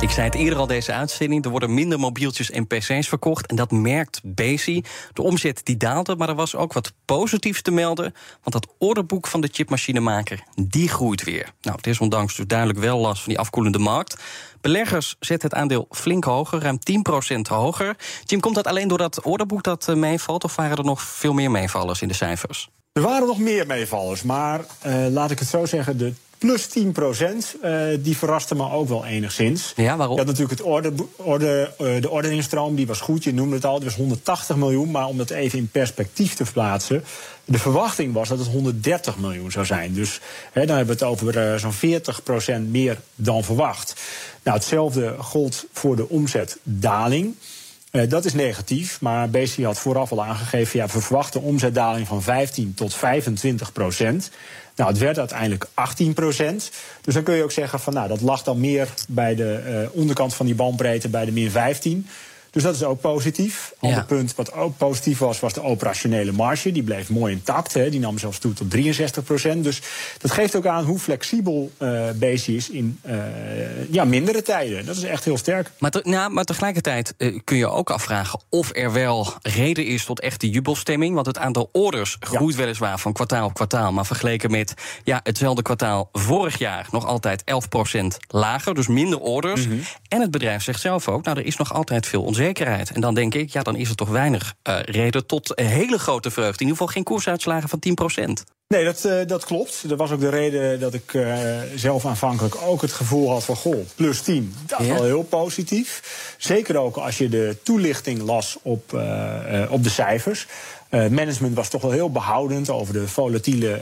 Ik 0.00 0.10
zei 0.10 0.26
het 0.26 0.34
eerder 0.34 0.58
al 0.58 0.66
deze 0.66 0.92
uitzending. 0.92 1.44
Er 1.44 1.50
worden 1.50 1.74
minder 1.74 1.98
mobieltjes 1.98 2.50
en 2.50 2.66
PC's 2.66 3.08
verkocht. 3.08 3.46
En 3.46 3.56
dat 3.56 3.70
merkt 3.70 4.20
Bezi. 4.24 4.82
De 5.12 5.22
omzet 5.22 5.60
die 5.64 5.76
daalde, 5.76 6.16
maar 6.16 6.28
er 6.28 6.34
was 6.34 6.56
ook 6.56 6.72
wat 6.72 6.92
positiefs 7.04 7.62
te 7.62 7.70
melden. 7.70 8.14
Want 8.42 8.52
dat 8.52 8.74
orderboek 8.78 9.26
van 9.26 9.40
de 9.40 9.48
chipmachinemaker, 9.52 10.42
die 10.54 10.88
groeit 10.88 11.24
weer. 11.24 11.52
Nou, 11.60 11.76
het 11.76 11.86
is 11.86 11.98
ondanks 11.98 12.36
dus 12.36 12.46
duidelijk 12.46 12.78
wel 12.78 12.98
last 12.98 13.22
van 13.22 13.32
die 13.32 13.38
afkoelende 13.38 13.78
markt. 13.78 14.16
Beleggers 14.60 15.16
zetten 15.20 15.48
het 15.48 15.58
aandeel 15.58 15.86
flink 15.90 16.24
hoger, 16.24 16.60
ruim 16.60 16.78
10% 17.36 17.40
hoger. 17.40 17.96
Jim, 18.24 18.40
komt 18.40 18.54
dat 18.54 18.66
alleen 18.66 18.88
door 18.88 18.98
dat 18.98 19.22
orderboek 19.22 19.62
dat 19.62 19.88
eh, 19.88 19.94
meevalt? 19.94 20.44
Of 20.44 20.56
waren 20.56 20.76
er 20.76 20.84
nog 20.84 21.02
veel 21.02 21.32
meer 21.32 21.50
meevallers 21.50 22.02
in 22.02 22.08
de 22.08 22.14
cijfers? 22.14 22.70
Er 22.92 23.02
waren 23.02 23.26
nog 23.26 23.38
meer 23.38 23.66
meevallers, 23.66 24.22
maar 24.22 24.60
uh, 24.86 25.06
laat 25.08 25.30
ik 25.30 25.38
het 25.38 25.48
zo 25.48 25.66
zeggen... 25.66 25.98
de 25.98 26.12
plus 26.40 26.66
10 26.66 26.92
procent. 26.92 27.56
Uh, 27.64 27.82
die 27.98 28.16
verraste 28.16 28.54
me 28.54 28.70
ook 28.70 28.88
wel 28.88 29.04
enigszins. 29.04 29.72
Ja, 29.76 29.96
waarom? 29.96 30.14
Je 30.14 30.22
had 30.22 30.30
natuurlijk 30.30 30.58
het 30.58 30.68
orde, 30.68 30.92
orde, 31.16 31.72
uh, 31.80 32.00
de 32.00 32.10
ordeningsstroom, 32.10 32.74
die 32.74 32.86
was 32.86 33.00
goed. 33.00 33.24
Je 33.24 33.34
noemde 33.34 33.54
het 33.54 33.64
al, 33.64 33.74
het 33.74 33.84
was 33.84 33.94
180 33.94 34.56
miljoen. 34.56 34.90
Maar 34.90 35.06
om 35.06 35.16
dat 35.16 35.30
even 35.30 35.58
in 35.58 35.68
perspectief 35.68 36.34
te 36.34 36.44
plaatsen... 36.52 37.04
de 37.44 37.58
verwachting 37.58 38.12
was 38.12 38.28
dat 38.28 38.38
het 38.38 38.48
130 38.48 39.18
miljoen 39.18 39.50
zou 39.50 39.66
zijn. 39.66 39.94
Dus 39.94 40.20
hè, 40.52 40.66
dan 40.66 40.76
hebben 40.76 40.96
we 40.96 41.04
het 41.04 41.12
over 41.12 41.52
uh, 41.52 41.58
zo'n 41.58 41.72
40 41.72 42.22
procent 42.22 42.70
meer 42.70 43.00
dan 43.14 43.44
verwacht. 43.44 44.00
Nou, 44.42 44.56
hetzelfde 44.56 45.14
gold 45.18 45.66
voor 45.72 45.96
de 45.96 46.08
omzetdaling. 46.08 47.34
Uh, 47.92 48.08
dat 48.08 48.24
is 48.24 48.34
negatief, 48.34 49.00
maar 49.00 49.30
BC 49.30 49.62
had 49.62 49.78
vooraf 49.78 50.12
al 50.12 50.24
aangegeven... 50.24 50.78
ja, 50.78 50.86
we 50.86 51.00
verwachten 51.00 51.42
omzetdaling 51.42 52.06
van 52.06 52.22
15 52.22 52.74
tot 52.74 52.94
25 52.94 53.72
procent. 53.72 54.30
Nou, 54.76 54.90
het 54.90 54.98
werd 54.98 55.18
uiteindelijk 55.18 55.66
18 55.74 56.12
procent. 56.12 56.70
Dus 57.00 57.14
dan 57.14 57.22
kun 57.22 57.34
je 57.34 57.42
ook 57.42 57.52
zeggen 57.52 57.80
van, 57.80 57.92
nou, 57.92 58.08
dat 58.08 58.20
lag 58.20 58.42
dan 58.42 58.60
meer 58.60 58.88
bij 59.08 59.34
de 59.34 59.62
uh, 59.92 60.00
onderkant 60.00 60.34
van 60.34 60.46
die 60.46 60.54
bandbreedte, 60.54 61.08
bij 61.08 61.24
de 61.24 61.32
min 61.32 61.50
15. 61.50 62.06
Dus 62.50 62.62
dat 62.62 62.74
is 62.74 62.82
ook 62.82 63.00
positief. 63.00 63.72
Ander 63.78 63.98
ja. 63.98 64.04
punt 64.04 64.34
wat 64.34 64.52
ook 64.52 64.76
positief 64.76 65.18
was, 65.18 65.40
was 65.40 65.52
de 65.52 65.62
operationele 65.62 66.32
marge. 66.32 66.72
Die 66.72 66.82
bleef 66.82 67.10
mooi 67.10 67.32
intact. 67.32 67.74
Hè. 67.74 67.90
Die 67.90 68.00
nam 68.00 68.18
zelfs 68.18 68.38
toe 68.38 68.52
tot 68.52 68.70
63 68.70 69.24
procent. 69.24 69.64
Dus 69.64 69.80
dat 70.18 70.30
geeft 70.30 70.56
ook 70.56 70.66
aan 70.66 70.84
hoe 70.84 70.98
flexibel 70.98 71.70
uh, 71.78 72.10
BC 72.14 72.46
is 72.46 72.70
in 72.70 73.00
uh, 73.06 73.14
ja, 73.90 74.04
mindere 74.04 74.42
tijden. 74.42 74.86
Dat 74.86 74.96
is 74.96 75.02
echt 75.02 75.24
heel 75.24 75.36
sterk. 75.36 75.70
Maar, 75.78 75.90
te, 75.90 76.00
nou, 76.04 76.32
maar 76.32 76.44
tegelijkertijd 76.44 77.14
uh, 77.18 77.38
kun 77.44 77.56
je 77.56 77.68
ook 77.68 77.90
afvragen 77.90 78.40
of 78.48 78.76
er 78.76 78.92
wel 78.92 79.32
reden 79.42 79.86
is 79.86 80.04
tot 80.04 80.20
echte 80.20 80.50
jubelstemming. 80.50 81.14
Want 81.14 81.26
het 81.26 81.38
aantal 81.38 81.68
orders 81.72 82.16
groeit 82.20 82.54
ja. 82.54 82.60
weliswaar 82.60 82.98
van 82.98 83.12
kwartaal 83.12 83.46
op 83.46 83.54
kwartaal. 83.54 83.92
Maar 83.92 84.06
vergeleken 84.06 84.50
met 84.50 84.74
ja, 85.04 85.20
hetzelfde 85.22 85.62
kwartaal 85.62 86.08
vorig 86.12 86.58
jaar 86.58 86.88
nog 86.90 87.06
altijd 87.06 87.42
11 87.44 87.68
procent 87.68 88.16
lager. 88.28 88.74
Dus 88.74 88.88
minder 88.88 89.18
orders. 89.18 89.66
Mm 89.66 89.72
-hmm. 89.72 89.82
En 90.08 90.20
het 90.20 90.30
bedrijf 90.30 90.62
zegt 90.62 90.80
zelf 90.80 91.08
ook, 91.08 91.24
nou, 91.24 91.38
er 91.38 91.46
is 91.46 91.56
nog 91.56 91.74
altijd 91.74 92.06
veel 92.06 92.22
onzekerheid 92.22 92.38
onzekerheid. 92.40 92.90
En 92.90 93.00
dan 93.00 93.14
denk 93.14 93.34
ik, 93.34 93.50
ja, 93.50 93.62
dan 93.62 93.76
is 93.76 93.88
er 93.88 93.94
toch 93.94 94.08
weinig 94.08 94.54
uh, 94.68 94.78
reden 94.82 95.26
tot 95.26 95.52
hele 95.54 95.98
grote 95.98 96.30
vreugde. 96.30 96.52
In 96.52 96.66
ieder 96.66 96.76
geval 96.76 96.86
geen 96.86 97.04
koersuitslagen 97.04 97.68
van 97.68 97.82
10%. 98.18 98.32
Nee, 98.68 98.84
dat, 98.84 99.04
uh, 99.04 99.12
dat 99.26 99.44
klopt. 99.44 99.88
Dat 99.88 99.98
was 99.98 100.10
ook 100.10 100.20
de 100.20 100.28
reden 100.28 100.80
dat 100.80 100.94
ik 100.94 101.12
uh, 101.12 101.36
zelf 101.74 102.06
aanvankelijk 102.06 102.56
ook 102.64 102.82
het 102.82 102.92
gevoel 102.92 103.30
had 103.30 103.44
van... 103.44 103.56
goh, 103.56 103.86
plus 103.94 104.20
10, 104.20 104.54
dat 104.66 104.80
is 104.80 104.86
ja. 104.86 104.94
wel 104.94 105.04
heel 105.04 105.22
positief. 105.22 106.02
Zeker 106.38 106.76
ook 106.76 106.96
als 106.96 107.18
je 107.18 107.28
de 107.28 107.56
toelichting 107.62 108.22
las 108.22 108.58
op, 108.62 108.92
uh, 108.94 109.62
op 109.68 109.82
de 109.82 109.90
cijfers. 109.90 110.46
Management 110.90 111.54
was 111.54 111.68
toch 111.68 111.82
wel 111.82 111.90
heel 111.90 112.10
behoudend 112.10 112.70
over 112.70 112.92
de 112.92 113.08
volatiele 113.08 113.80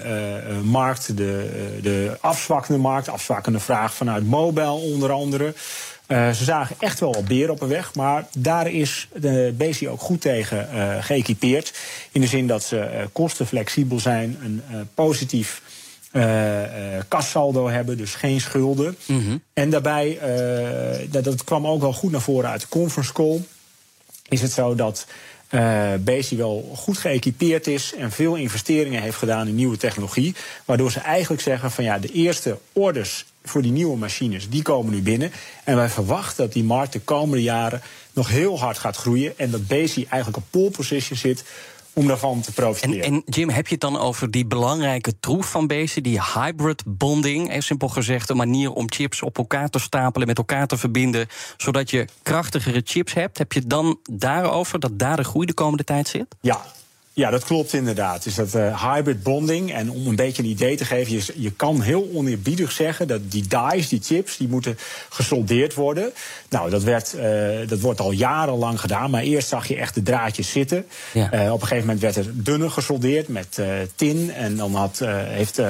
markt, 0.64 1.16
de, 1.16 1.78
de 1.82 2.16
afzwakkende 2.20 2.80
markt, 2.80 3.08
afzwakkende 3.08 3.60
vraag 3.60 3.94
vanuit 3.94 4.26
mobile 4.26 4.70
onder 4.70 5.12
andere. 5.12 5.54
Uh, 6.08 6.30
ze 6.30 6.44
zagen 6.44 6.76
echt 6.78 7.00
wel 7.00 7.12
wat 7.12 7.24
beren 7.24 7.54
op 7.54 7.60
een 7.60 7.68
weg, 7.68 7.94
maar 7.94 8.26
daar 8.36 8.70
is 8.70 9.08
de 9.14 9.54
BC 9.56 9.88
ook 9.88 10.00
goed 10.00 10.20
tegen 10.20 10.68
uh, 10.74 10.96
geëquipeerd. 11.00 11.72
In 12.12 12.20
de 12.20 12.26
zin 12.26 12.46
dat 12.46 12.62
ze 12.62 12.76
uh, 12.76 13.04
kostenflexibel 13.12 14.00
zijn, 14.00 14.38
een 14.42 14.88
positief 14.94 15.62
kassaldo 17.08 17.68
hebben, 17.68 17.96
dus 17.96 18.14
geen 18.14 18.40
schulden. 18.40 18.96
Mm 19.06 19.24
-hmm. 19.24 19.42
En 19.52 19.70
daarbij, 19.70 20.18
dat, 21.10 21.24
dat 21.24 21.44
kwam 21.44 21.66
ook 21.66 21.80
wel 21.80 21.92
goed 21.92 22.10
naar 22.10 22.20
voren 22.20 22.50
uit 22.50 22.60
de 22.60 22.68
conference 22.68 23.12
call, 23.12 23.40
is 24.28 24.42
het 24.42 24.52
zo 24.52 24.74
dat 24.74 25.06
uh, 25.50 25.92
Bezi 26.00 26.36
wel 26.36 26.72
goed 26.76 26.98
geëquipeerd 26.98 27.66
is 27.66 27.94
en 27.98 28.10
veel 28.10 28.34
investeringen 28.34 29.02
heeft 29.02 29.16
gedaan 29.16 29.48
in 29.48 29.54
nieuwe 29.54 29.76
technologie. 29.76 30.34
Waardoor 30.64 30.90
ze 30.90 31.00
eigenlijk 31.00 31.42
zeggen 31.42 31.70
van 31.70 31.84
ja, 31.84 31.98
de 31.98 32.12
eerste 32.12 32.58
orders 32.72 33.24
voor 33.48 33.62
die 33.62 33.72
nieuwe 33.72 33.96
machines, 33.96 34.48
die 34.48 34.62
komen 34.62 34.92
nu 34.92 35.02
binnen. 35.02 35.32
En 35.64 35.76
wij 35.76 35.88
verwachten 35.88 36.44
dat 36.44 36.52
die 36.52 36.64
markt 36.64 36.92
de 36.92 37.00
komende 37.00 37.42
jaren 37.42 37.82
nog 38.12 38.28
heel 38.28 38.58
hard 38.58 38.78
gaat 38.78 38.96
groeien. 38.96 39.38
En 39.38 39.50
dat 39.50 39.66
Bezi 39.66 40.06
eigenlijk 40.08 40.36
op 40.36 40.44
pole 40.50 40.70
position 40.70 41.18
zit 41.18 41.44
om 41.92 42.06
daarvan 42.06 42.40
te 42.40 42.52
profiteren. 42.52 43.04
En, 43.04 43.12
en, 43.12 43.22
Jim, 43.24 43.48
heb 43.48 43.66
je 43.66 43.72
het 43.72 43.80
dan 43.80 43.98
over 43.98 44.30
die 44.30 44.46
belangrijke 44.46 45.18
troef 45.20 45.50
van 45.50 45.66
Bezi, 45.66 46.00
die 46.00 46.20
hybrid 46.34 46.82
bonding? 46.86 47.50
Even 47.50 47.62
simpel 47.62 47.88
gezegd, 47.88 48.30
een 48.30 48.36
manier 48.36 48.72
om 48.72 48.92
chips 48.92 49.22
op 49.22 49.38
elkaar 49.38 49.68
te 49.68 49.78
stapelen, 49.78 50.26
met 50.26 50.38
elkaar 50.38 50.66
te 50.66 50.76
verbinden, 50.76 51.26
zodat 51.56 51.90
je 51.90 52.06
krachtigere 52.22 52.80
chips 52.84 53.12
hebt. 53.12 53.38
Heb 53.38 53.52
je 53.52 53.58
het 53.58 53.70
dan 53.70 53.98
daarover 54.10 54.80
dat 54.80 54.98
daar 54.98 55.16
de 55.16 55.24
groei 55.24 55.46
de 55.46 55.54
komende 55.54 55.84
tijd 55.84 56.08
zit? 56.08 56.26
Ja, 56.40 56.64
ja, 57.18 57.30
dat 57.30 57.44
klopt 57.44 57.72
inderdaad. 57.72 58.26
Is 58.26 58.34
dat 58.34 58.54
uh, 58.54 58.92
hybrid 58.92 59.22
bonding. 59.22 59.72
En 59.72 59.90
om 59.90 60.06
een 60.06 60.16
beetje 60.16 60.42
een 60.42 60.48
idee 60.48 60.76
te 60.76 60.84
geven, 60.84 61.12
je, 61.12 61.24
je 61.34 61.50
kan 61.50 61.80
heel 61.80 62.08
oneerbiedig 62.14 62.72
zeggen 62.72 63.08
dat 63.08 63.30
die 63.30 63.46
dies, 63.48 63.88
die 63.88 64.00
chips, 64.02 64.36
die 64.36 64.48
moeten 64.48 64.78
gesoldeerd 65.08 65.74
worden. 65.74 66.12
Nou, 66.48 66.70
dat, 66.70 66.82
werd, 66.82 67.14
uh, 67.16 67.68
dat 67.68 67.80
wordt 67.80 68.00
al 68.00 68.10
jarenlang 68.10 68.80
gedaan. 68.80 69.10
Maar 69.10 69.22
eerst 69.22 69.48
zag 69.48 69.68
je 69.68 69.76
echt 69.76 69.94
de 69.94 70.02
draadjes 70.02 70.50
zitten. 70.50 70.86
Ja. 71.12 71.34
Uh, 71.34 71.52
op 71.52 71.60
een 71.60 71.66
gegeven 71.66 71.86
moment 71.86 72.00
werd 72.00 72.16
er 72.16 72.44
dunner 72.44 72.70
gesoldeerd 72.70 73.28
met 73.28 73.60
tin. 73.94 74.32
En 74.32 74.56
dan 74.56 74.74
had, 74.74 74.98
heeft, 75.04 75.60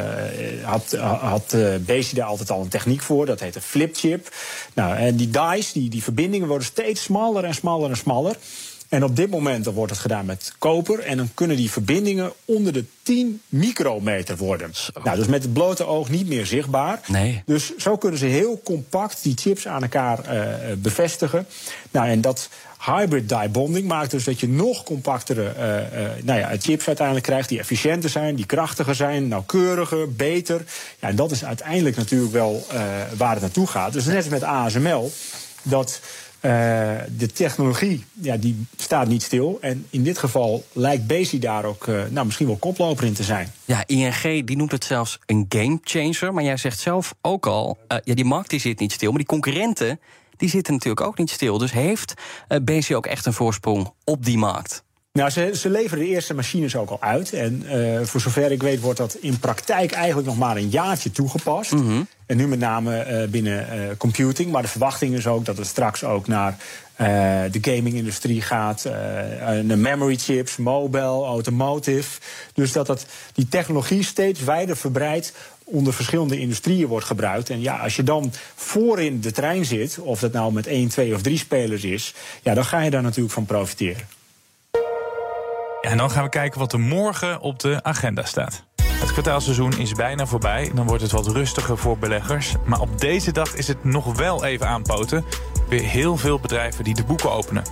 had, 0.62 0.96
had 1.20 1.56
Bezi 1.80 2.14
daar 2.14 2.26
altijd 2.26 2.50
al 2.50 2.60
een 2.60 2.68
techniek 2.68 3.02
voor. 3.02 3.26
Dat 3.26 3.40
heette 3.40 3.60
flipchip. 3.60 4.28
Nou, 4.74 4.96
en 4.96 5.16
die 5.16 5.30
dies, 5.30 5.72
die, 5.72 5.90
die 5.90 6.02
verbindingen 6.02 6.48
worden 6.48 6.66
steeds 6.66 7.02
smaller 7.02 7.44
en 7.44 7.54
smaller 7.54 7.90
en 7.90 7.96
smaller. 7.96 8.36
En 8.88 9.04
op 9.04 9.16
dit 9.16 9.30
moment 9.30 9.64
dan 9.64 9.74
wordt 9.74 9.92
het 9.92 10.00
gedaan 10.00 10.26
met 10.26 10.52
koper. 10.58 10.98
En 10.98 11.16
dan 11.16 11.30
kunnen 11.34 11.56
die 11.56 11.70
verbindingen 11.70 12.32
onder 12.44 12.72
de 12.72 12.84
10 13.02 13.40
micrometer 13.48 14.36
worden. 14.36 14.70
Zo. 14.72 14.90
Nou, 15.04 15.16
dus 15.16 15.26
met 15.26 15.42
het 15.42 15.52
blote 15.52 15.84
oog 15.84 16.10
niet 16.10 16.28
meer 16.28 16.46
zichtbaar. 16.46 17.00
Nee. 17.06 17.42
Dus 17.46 17.76
zo 17.76 17.96
kunnen 17.96 18.18
ze 18.18 18.26
heel 18.26 18.60
compact 18.64 19.22
die 19.22 19.34
chips 19.36 19.68
aan 19.68 19.82
elkaar 19.82 20.18
uh, 20.18 20.72
bevestigen. 20.78 21.46
Nou, 21.90 22.08
en 22.08 22.20
dat 22.20 22.48
hybrid 22.84 23.28
die 23.28 23.48
bonding 23.48 23.86
maakt 23.86 24.10
dus 24.10 24.24
dat 24.24 24.40
je 24.40 24.48
nog 24.48 24.82
compactere 24.82 25.52
uh, 25.58 26.02
uh, 26.02 26.10
nou 26.22 26.38
ja, 26.38 26.50
chips 26.58 26.86
uiteindelijk 26.86 27.26
krijgt. 27.26 27.48
Die 27.48 27.58
efficiënter 27.58 28.10
zijn, 28.10 28.34
die 28.34 28.46
krachtiger 28.46 28.94
zijn, 28.94 29.28
nauwkeuriger, 29.28 30.12
beter. 30.12 30.64
Ja, 30.98 31.08
en 31.08 31.16
dat 31.16 31.30
is 31.30 31.44
uiteindelijk 31.44 31.96
natuurlijk 31.96 32.32
wel 32.32 32.66
waar 33.16 33.32
het 33.32 33.40
naartoe 33.40 33.66
gaat. 33.66 33.92
Dus 33.92 34.04
net 34.04 34.16
als 34.16 34.28
met 34.28 34.42
ASML, 34.42 35.12
dat 35.62 36.00
uh, 36.40 36.50
de 37.18 37.32
technologie 37.34 38.04
ja, 38.12 38.36
die 38.36 38.66
staat 38.76 39.08
niet 39.08 39.22
stil. 39.22 39.58
En 39.60 39.86
in 39.90 40.02
dit 40.02 40.18
geval 40.18 40.64
lijkt 40.72 41.06
Bezi 41.06 41.38
daar 41.38 41.64
ook 41.64 41.86
uh, 41.86 42.02
nou, 42.10 42.26
misschien 42.26 42.46
wel 42.46 42.56
koploper 42.56 43.04
in 43.04 43.12
te 43.12 43.22
zijn. 43.22 43.52
Ja, 43.64 43.82
ING 43.86 44.46
die 44.46 44.56
noemt 44.56 44.72
het 44.72 44.84
zelfs 44.84 45.18
een 45.26 45.46
game 45.48 45.78
changer. 45.82 46.34
Maar 46.34 46.44
jij 46.44 46.56
zegt 46.56 46.78
zelf 46.78 47.14
ook 47.20 47.46
al, 47.46 47.78
uh, 47.88 47.98
ja, 48.04 48.14
die 48.14 48.24
markt 48.24 48.50
die 48.50 48.60
zit 48.60 48.80
niet 48.80 48.92
stil. 48.92 49.08
Maar 49.08 49.18
die 49.18 49.26
concurrenten 49.26 50.00
die 50.36 50.48
zitten 50.48 50.72
natuurlijk 50.72 51.06
ook 51.06 51.18
niet 51.18 51.30
stil. 51.30 51.58
Dus 51.58 51.72
heeft 51.72 52.14
Bezi 52.62 52.96
ook 52.96 53.06
echt 53.06 53.26
een 53.26 53.32
voorsprong 53.32 53.92
op 54.04 54.24
die 54.24 54.38
markt? 54.38 54.82
Nou, 55.12 55.30
ze, 55.30 55.50
ze 55.54 55.70
leveren 55.70 56.04
de 56.04 56.10
eerste 56.10 56.34
machines 56.34 56.76
ook 56.76 56.90
al 56.90 57.02
uit. 57.02 57.32
En 57.32 57.62
uh, 57.64 58.02
voor 58.02 58.20
zover 58.20 58.52
ik 58.52 58.62
weet 58.62 58.80
wordt 58.80 58.98
dat 58.98 59.14
in 59.14 59.38
praktijk 59.38 59.92
eigenlijk 59.92 60.26
nog 60.26 60.38
maar 60.38 60.56
een 60.56 60.68
jaartje 60.68 61.10
toegepast. 61.10 61.72
Mm 61.72 61.86
-hmm. 61.86 62.08
En 62.28 62.36
nu 62.36 62.48
met 62.48 62.58
name 62.58 63.06
uh, 63.06 63.28
binnen 63.28 63.66
uh, 63.78 63.96
computing. 63.96 64.50
Maar 64.50 64.62
de 64.62 64.68
verwachting 64.68 65.14
is 65.14 65.26
ook 65.26 65.44
dat 65.44 65.56
het 65.56 65.66
straks 65.66 66.04
ook 66.04 66.26
naar 66.26 66.56
de 67.50 67.58
gaming-industrie 67.60 68.42
gaat. 68.42 68.82
de 69.64 69.76
memory 69.76 70.16
chips, 70.16 70.56
mobile, 70.56 71.24
automotive. 71.24 72.20
Dus 72.52 72.72
dat 72.72 72.88
het, 72.88 73.06
die 73.32 73.48
technologie 73.48 74.04
steeds 74.04 74.44
wijder 74.44 74.76
verbreidt 74.76 75.32
onder 75.70 75.92
verschillende 75.92 76.38
industrieën 76.38 76.86
wordt 76.86 77.06
gebruikt. 77.06 77.50
En 77.50 77.60
ja, 77.60 77.76
als 77.76 77.96
je 77.96 78.02
dan 78.02 78.32
voorin 78.54 79.20
de 79.20 79.32
trein 79.32 79.64
zit, 79.64 79.98
of 79.98 80.20
dat 80.20 80.32
nou 80.32 80.52
met 80.52 80.66
één, 80.66 80.88
twee 80.88 81.14
of 81.14 81.22
drie 81.22 81.38
spelers 81.38 81.84
is, 81.84 82.14
ja, 82.42 82.54
dan 82.54 82.64
ga 82.64 82.80
je 82.80 82.90
daar 82.90 83.02
natuurlijk 83.02 83.34
van 83.34 83.44
profiteren. 83.44 84.08
En 85.80 85.96
dan 85.96 86.10
gaan 86.10 86.24
we 86.24 86.28
kijken 86.28 86.58
wat 86.58 86.72
er 86.72 86.80
morgen 86.80 87.40
op 87.40 87.58
de 87.58 87.82
agenda 87.82 88.24
staat. 88.24 88.67
Het 89.08 89.16
kwartaalseizoen 89.16 89.78
is 89.78 89.92
bijna 89.92 90.26
voorbij. 90.26 90.70
Dan 90.74 90.86
wordt 90.86 91.02
het 91.02 91.10
wat 91.10 91.26
rustiger 91.26 91.78
voor 91.78 91.98
beleggers. 91.98 92.54
Maar 92.64 92.80
op 92.80 93.00
deze 93.00 93.32
dag 93.32 93.54
is 93.54 93.68
het 93.68 93.84
nog 93.84 94.16
wel 94.16 94.44
even 94.44 94.68
aanpoten. 94.68 95.24
Weer 95.68 95.82
heel 95.82 96.16
veel 96.16 96.40
bedrijven 96.40 96.84
die 96.84 96.94
de 96.94 97.04
boeken 97.04 97.32
openen. 97.32 97.64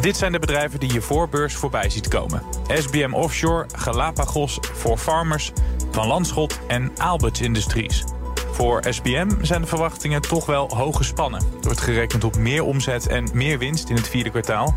Dit 0.00 0.16
zijn 0.16 0.32
de 0.32 0.38
bedrijven 0.38 0.80
die 0.80 0.92
je 0.92 1.00
voorbeurs 1.00 1.54
voorbij 1.54 1.90
ziet 1.90 2.08
komen. 2.08 2.42
SBM 2.68 3.12
Offshore, 3.12 3.66
Galapagos, 3.72 4.58
For 4.74 4.98
Farmers, 4.98 5.52
Van 5.90 6.06
Landschot 6.06 6.58
en 6.66 6.92
Aalberts 6.96 7.40
Industries. 7.40 8.04
Voor 8.50 8.82
SBM 8.88 9.30
zijn 9.40 9.60
de 9.60 9.66
verwachtingen 9.66 10.22
toch 10.22 10.46
wel 10.46 10.68
hoog 10.76 10.96
gespannen. 10.96 11.40
Er 11.40 11.62
wordt 11.62 11.80
gerekend 11.80 12.24
op 12.24 12.36
meer 12.36 12.64
omzet 12.64 13.06
en 13.06 13.28
meer 13.32 13.58
winst 13.58 13.88
in 13.88 13.96
het 13.96 14.08
vierde 14.08 14.30
kwartaal. 14.30 14.74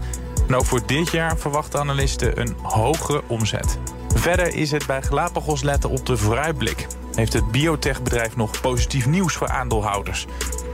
En 0.47 0.55
ook 0.55 0.65
voor 0.65 0.85
dit 0.85 1.11
jaar 1.11 1.37
verwachten 1.37 1.79
analisten 1.79 2.39
een 2.39 2.55
hogere 2.61 3.21
omzet. 3.27 3.77
Verder 4.15 4.55
is 4.55 4.71
het 4.71 4.85
bij 4.85 5.01
Galapagos 5.01 5.61
letten 5.61 5.89
op 5.89 6.05
de 6.05 6.17
vooruitblik. 6.17 6.87
Heeft 7.15 7.33
het 7.33 7.51
biotechbedrijf 7.51 8.35
nog 8.35 8.61
positief 8.61 9.05
nieuws 9.07 9.33
voor 9.33 9.47
aandeelhouders? 9.47 10.25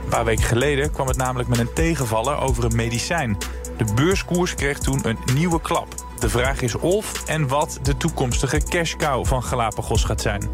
Een 0.02 0.08
paar 0.08 0.24
weken 0.24 0.44
geleden 0.44 0.92
kwam 0.92 1.06
het 1.06 1.16
namelijk 1.16 1.48
met 1.48 1.58
een 1.58 1.72
tegenvaller 1.72 2.36
over 2.36 2.64
een 2.64 2.76
medicijn. 2.76 3.38
De 3.76 3.84
beurskoers 3.94 4.54
kreeg 4.54 4.78
toen 4.78 5.08
een 5.08 5.18
nieuwe 5.34 5.60
klap. 5.60 5.94
De 6.18 6.28
vraag 6.28 6.60
is 6.60 6.74
of 6.74 7.28
en 7.28 7.48
wat 7.48 7.78
de 7.82 7.96
toekomstige 7.96 8.62
cash 8.62 8.94
cow 8.96 9.26
van 9.26 9.42
Galapagos 9.42 10.04
gaat 10.04 10.20
zijn. 10.20 10.50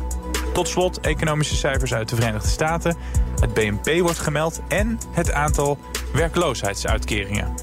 Tot 0.52 0.68
slot 0.68 1.00
economische 1.00 1.56
cijfers 1.56 1.94
uit 1.94 2.08
de 2.08 2.16
Verenigde 2.16 2.48
Staten. 2.48 2.96
Het 3.40 3.54
BNP 3.54 4.00
wordt 4.00 4.18
gemeld 4.18 4.60
en 4.68 4.98
het 5.10 5.32
aantal 5.32 5.78
werkloosheidsuitkeringen. 6.12 7.54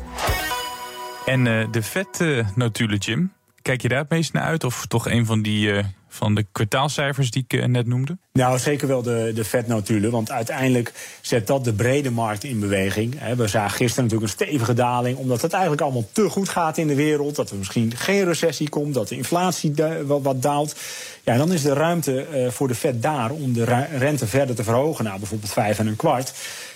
En 1.26 1.46
uh, 1.46 1.68
de 1.72 1.82
vetnotulen, 1.82 2.94
uh, 2.94 3.00
Jim. 3.00 3.35
Kijk 3.66 3.82
je 3.82 3.88
daar 3.88 4.00
het 4.00 4.10
meest 4.10 4.34
naar 4.34 4.44
uit? 4.44 4.64
Of 4.64 4.86
toch 4.86 5.08
een 5.08 5.26
van 5.26 5.42
die 5.42 5.68
uh, 5.68 5.84
van 6.08 6.36
de 6.36 6.46
kwartaalcijfers 6.52 7.32
die 7.32 7.46
ik 7.48 7.54
uh, 7.54 7.66
net 7.66 7.88
noemde? 7.88 8.18
Nou, 8.34 8.60
zeker 8.60 8.88
wel 8.88 9.02
de, 9.02 9.32
de 9.36 9.44
vetnotulen. 9.44 10.12
Want 10.12 10.32
uiteindelijk 10.32 10.94
zet 11.22 11.48
dat 11.48 11.64
de 11.64 11.74
brede 11.74 12.12
markt 12.12 12.44
in 12.44 12.60
beweging. 12.60 13.36
We 13.36 13.48
zagen 13.48 13.78
gisteren 13.78 14.04
natuurlijk 14.04 14.32
een 14.32 14.46
stevige 14.46 14.74
daling. 14.74 15.18
Omdat 15.18 15.42
het 15.42 15.52
eigenlijk 15.54 15.82
allemaal 15.82 16.10
te 16.12 16.30
goed 16.30 16.50
gaat 16.50 16.78
in 16.78 16.88
de 16.88 16.96
wereld. 16.96 17.36
Dat 17.36 17.50
er 17.50 17.58
misschien 17.58 17.96
geen 17.96 18.26
recessie 18.26 18.70
komt. 18.70 18.94
Dat 18.94 19.08
de 19.08 19.16
inflatie 19.16 19.74
wat, 20.06 20.22
wat 20.22 20.42
daalt. 20.42 20.76
Ja, 21.24 21.38
dan 21.38 21.54
is 21.54 21.62
de 21.62 21.74
ruimte 21.74 22.28
uh, 22.34 22.50
voor 22.50 22.68
de 22.68 22.76
vet 22.76 23.02
daar 23.02 23.32
om 23.32 23.54
de 23.54 23.64
rente 23.98 24.28
verder 24.28 24.56
te 24.56 24.64
verhogen. 24.64 25.04
Nou, 25.04 25.20
bijvoorbeeld 25.20 25.54
vijf 25.54 25.80
en 25.80 25.88
een 25.88 25.96
kwart. 25.96 26.34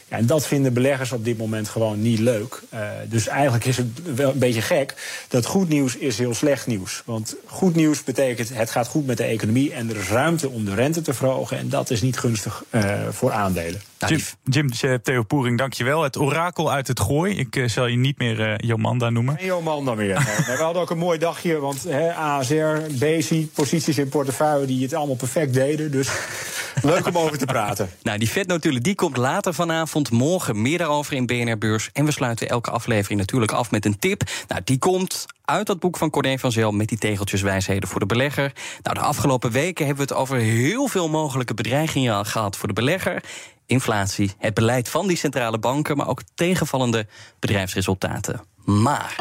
Ja, 0.10 0.17
en 0.17 0.26
dat 0.26 0.48
vinden 0.48 0.74
beleggers 0.74 1.12
op 1.12 1.26
dit 1.26 1.38
moment 1.38 1.69
gewoon 1.69 2.02
niet 2.02 2.19
leuk. 2.19 2.62
Uh, 2.74 2.80
dus 3.10 3.28
eigenlijk 3.28 3.65
is 3.65 3.78
het 3.78 4.15
wel 4.15 4.32
een 4.32 4.39
beetje 4.39 4.62
gek 4.62 4.93
dat 5.28 5.45
goed 5.45 5.69
nieuws 5.69 5.95
is 5.95 6.17
heel 6.17 6.34
slecht 6.34 6.67
nieuws. 6.67 7.02
Want 7.06 7.36
goed 7.45 7.76
nieuws 7.76 8.04
betekent 8.04 8.50
het 8.54 8.69
gaat 8.69 8.88
goed 8.88 9.06
met 9.06 9.17
de 9.17 9.24
economie 9.24 9.74
en 9.74 9.89
er 9.89 9.95
is 9.95 10.10
ruimte 10.10 10.50
om 10.50 10.65
de 10.65 10.74
rente 10.74 11.02
te 11.02 11.13
verhogen. 11.13 11.58
En 11.58 11.69
dat 11.69 11.89
is 11.89 12.02
niet 12.02 12.19
gunstig 12.19 12.63
uh, 12.72 13.08
voor 13.10 13.32
aandelen. 13.32 13.82
Jim, 14.08 14.22
Jim 14.43 14.69
Theo 15.04 15.24
Poering, 15.24 15.58
dankjewel. 15.58 16.04
Het 16.04 16.17
orakel 16.17 16.72
uit 16.72 16.88
het 16.88 17.00
gooi. 17.00 17.36
Ik 17.38 17.56
uh, 17.56 17.67
zal 17.67 17.86
je 17.86 17.98
niet 17.98 18.17
meer 18.17 18.39
uh, 18.39 18.54
Jomanda 18.58 19.10
noemen. 19.10 19.38
Geen 19.38 19.45
Jomanda 19.45 19.93
meer. 19.93 20.15
we 20.48 20.56
hadden 20.60 20.82
ook 20.82 20.89
een 20.89 20.98
mooi 20.98 21.17
dagje, 21.17 21.60
want 21.60 21.84
he, 21.84 22.13
ASR, 22.13 22.78
Bezi, 23.00 23.50
posities 23.54 23.98
in 23.98 24.10
portefeuille 24.10 24.65
die 24.65 24.84
het 24.84 24.93
allemaal 24.93 25.15
perfect 25.15 25.54
deden. 25.54 25.91
Dus 25.91 26.10
leuk 26.82 27.08
om 27.08 27.17
over 27.17 27.38
te 27.38 27.45
praten. 27.45 27.89
Nou, 28.04 28.17
die 28.17 28.30
vetnotulen 28.30 28.84
die 28.84 28.95
komt 28.95 29.17
later 29.17 29.54
vanavond. 29.54 29.99
Morgen 30.08 30.62
meer 30.62 30.78
daarover 30.78 31.14
in 31.14 31.26
BNR 31.26 31.58
Beurs. 31.58 31.90
En 31.94 32.06
we 32.06 32.12
sluiten 32.12 32.50
elke 32.50 32.72
aflevering 32.72 33.20
natuurlijk 33.20 33.52
af 33.52 33.72
met 33.72 33.86
een 33.86 34.00
tip. 34.00 34.22
Nou, 34.48 34.62
die 34.64 34.80
komt 34.80 35.26
uit 35.46 35.68
dat 35.68 35.80
boek 35.80 35.98
van 35.98 36.10
Corné 36.10 36.38
van 36.38 36.52
Zel 36.52 36.72
met 36.72 36.88
die 36.88 36.98
tegeltjeswijsheden 36.98 37.90
voor 37.90 38.00
de 38.00 38.06
belegger. 38.06 38.54
Nou, 38.82 38.96
de 38.96 39.02
afgelopen 39.02 39.52
weken 39.52 39.86
hebben 39.86 40.08
we 40.08 40.14
het 40.14 40.22
over 40.22 40.38
heel 40.38 40.88
veel 40.88 41.10
mogelijke 41.10 41.54
bedreigingen 41.54 42.26
gehad 42.26 42.58
voor 42.58 42.68
de 42.68 42.74
belegger 42.74 43.24
inflatie, 43.70 44.32
het 44.38 44.54
beleid 44.54 44.90
van 44.90 45.08
die 45.08 45.18
centrale 45.18 45.60
banken, 45.60 45.98
maar 45.98 46.08
ook 46.08 46.22
tegenvallende 46.36 47.08
bedrijfsresultaten. 47.40 48.42
Maar. 48.66 49.16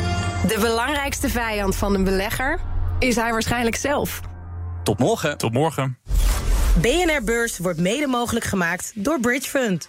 De 0.46 0.58
belangrijkste 0.60 1.28
vijand 1.28 1.76
van 1.76 1.94
een 1.94 2.04
belegger 2.04 2.60
is 2.98 3.16
hij 3.16 3.30
waarschijnlijk 3.30 3.76
zelf. 3.76 4.20
Tot 4.82 4.98
morgen. 4.98 5.38
Tot 5.38 5.52
morgen. 5.52 5.98
BNR 6.80 7.22
Beurs 7.24 7.58
wordt 7.58 7.78
mede 7.78 8.06
mogelijk 8.06 8.44
gemaakt 8.44 8.92
door 8.94 9.20
Bridge 9.20 9.48
Fund. 9.48 9.88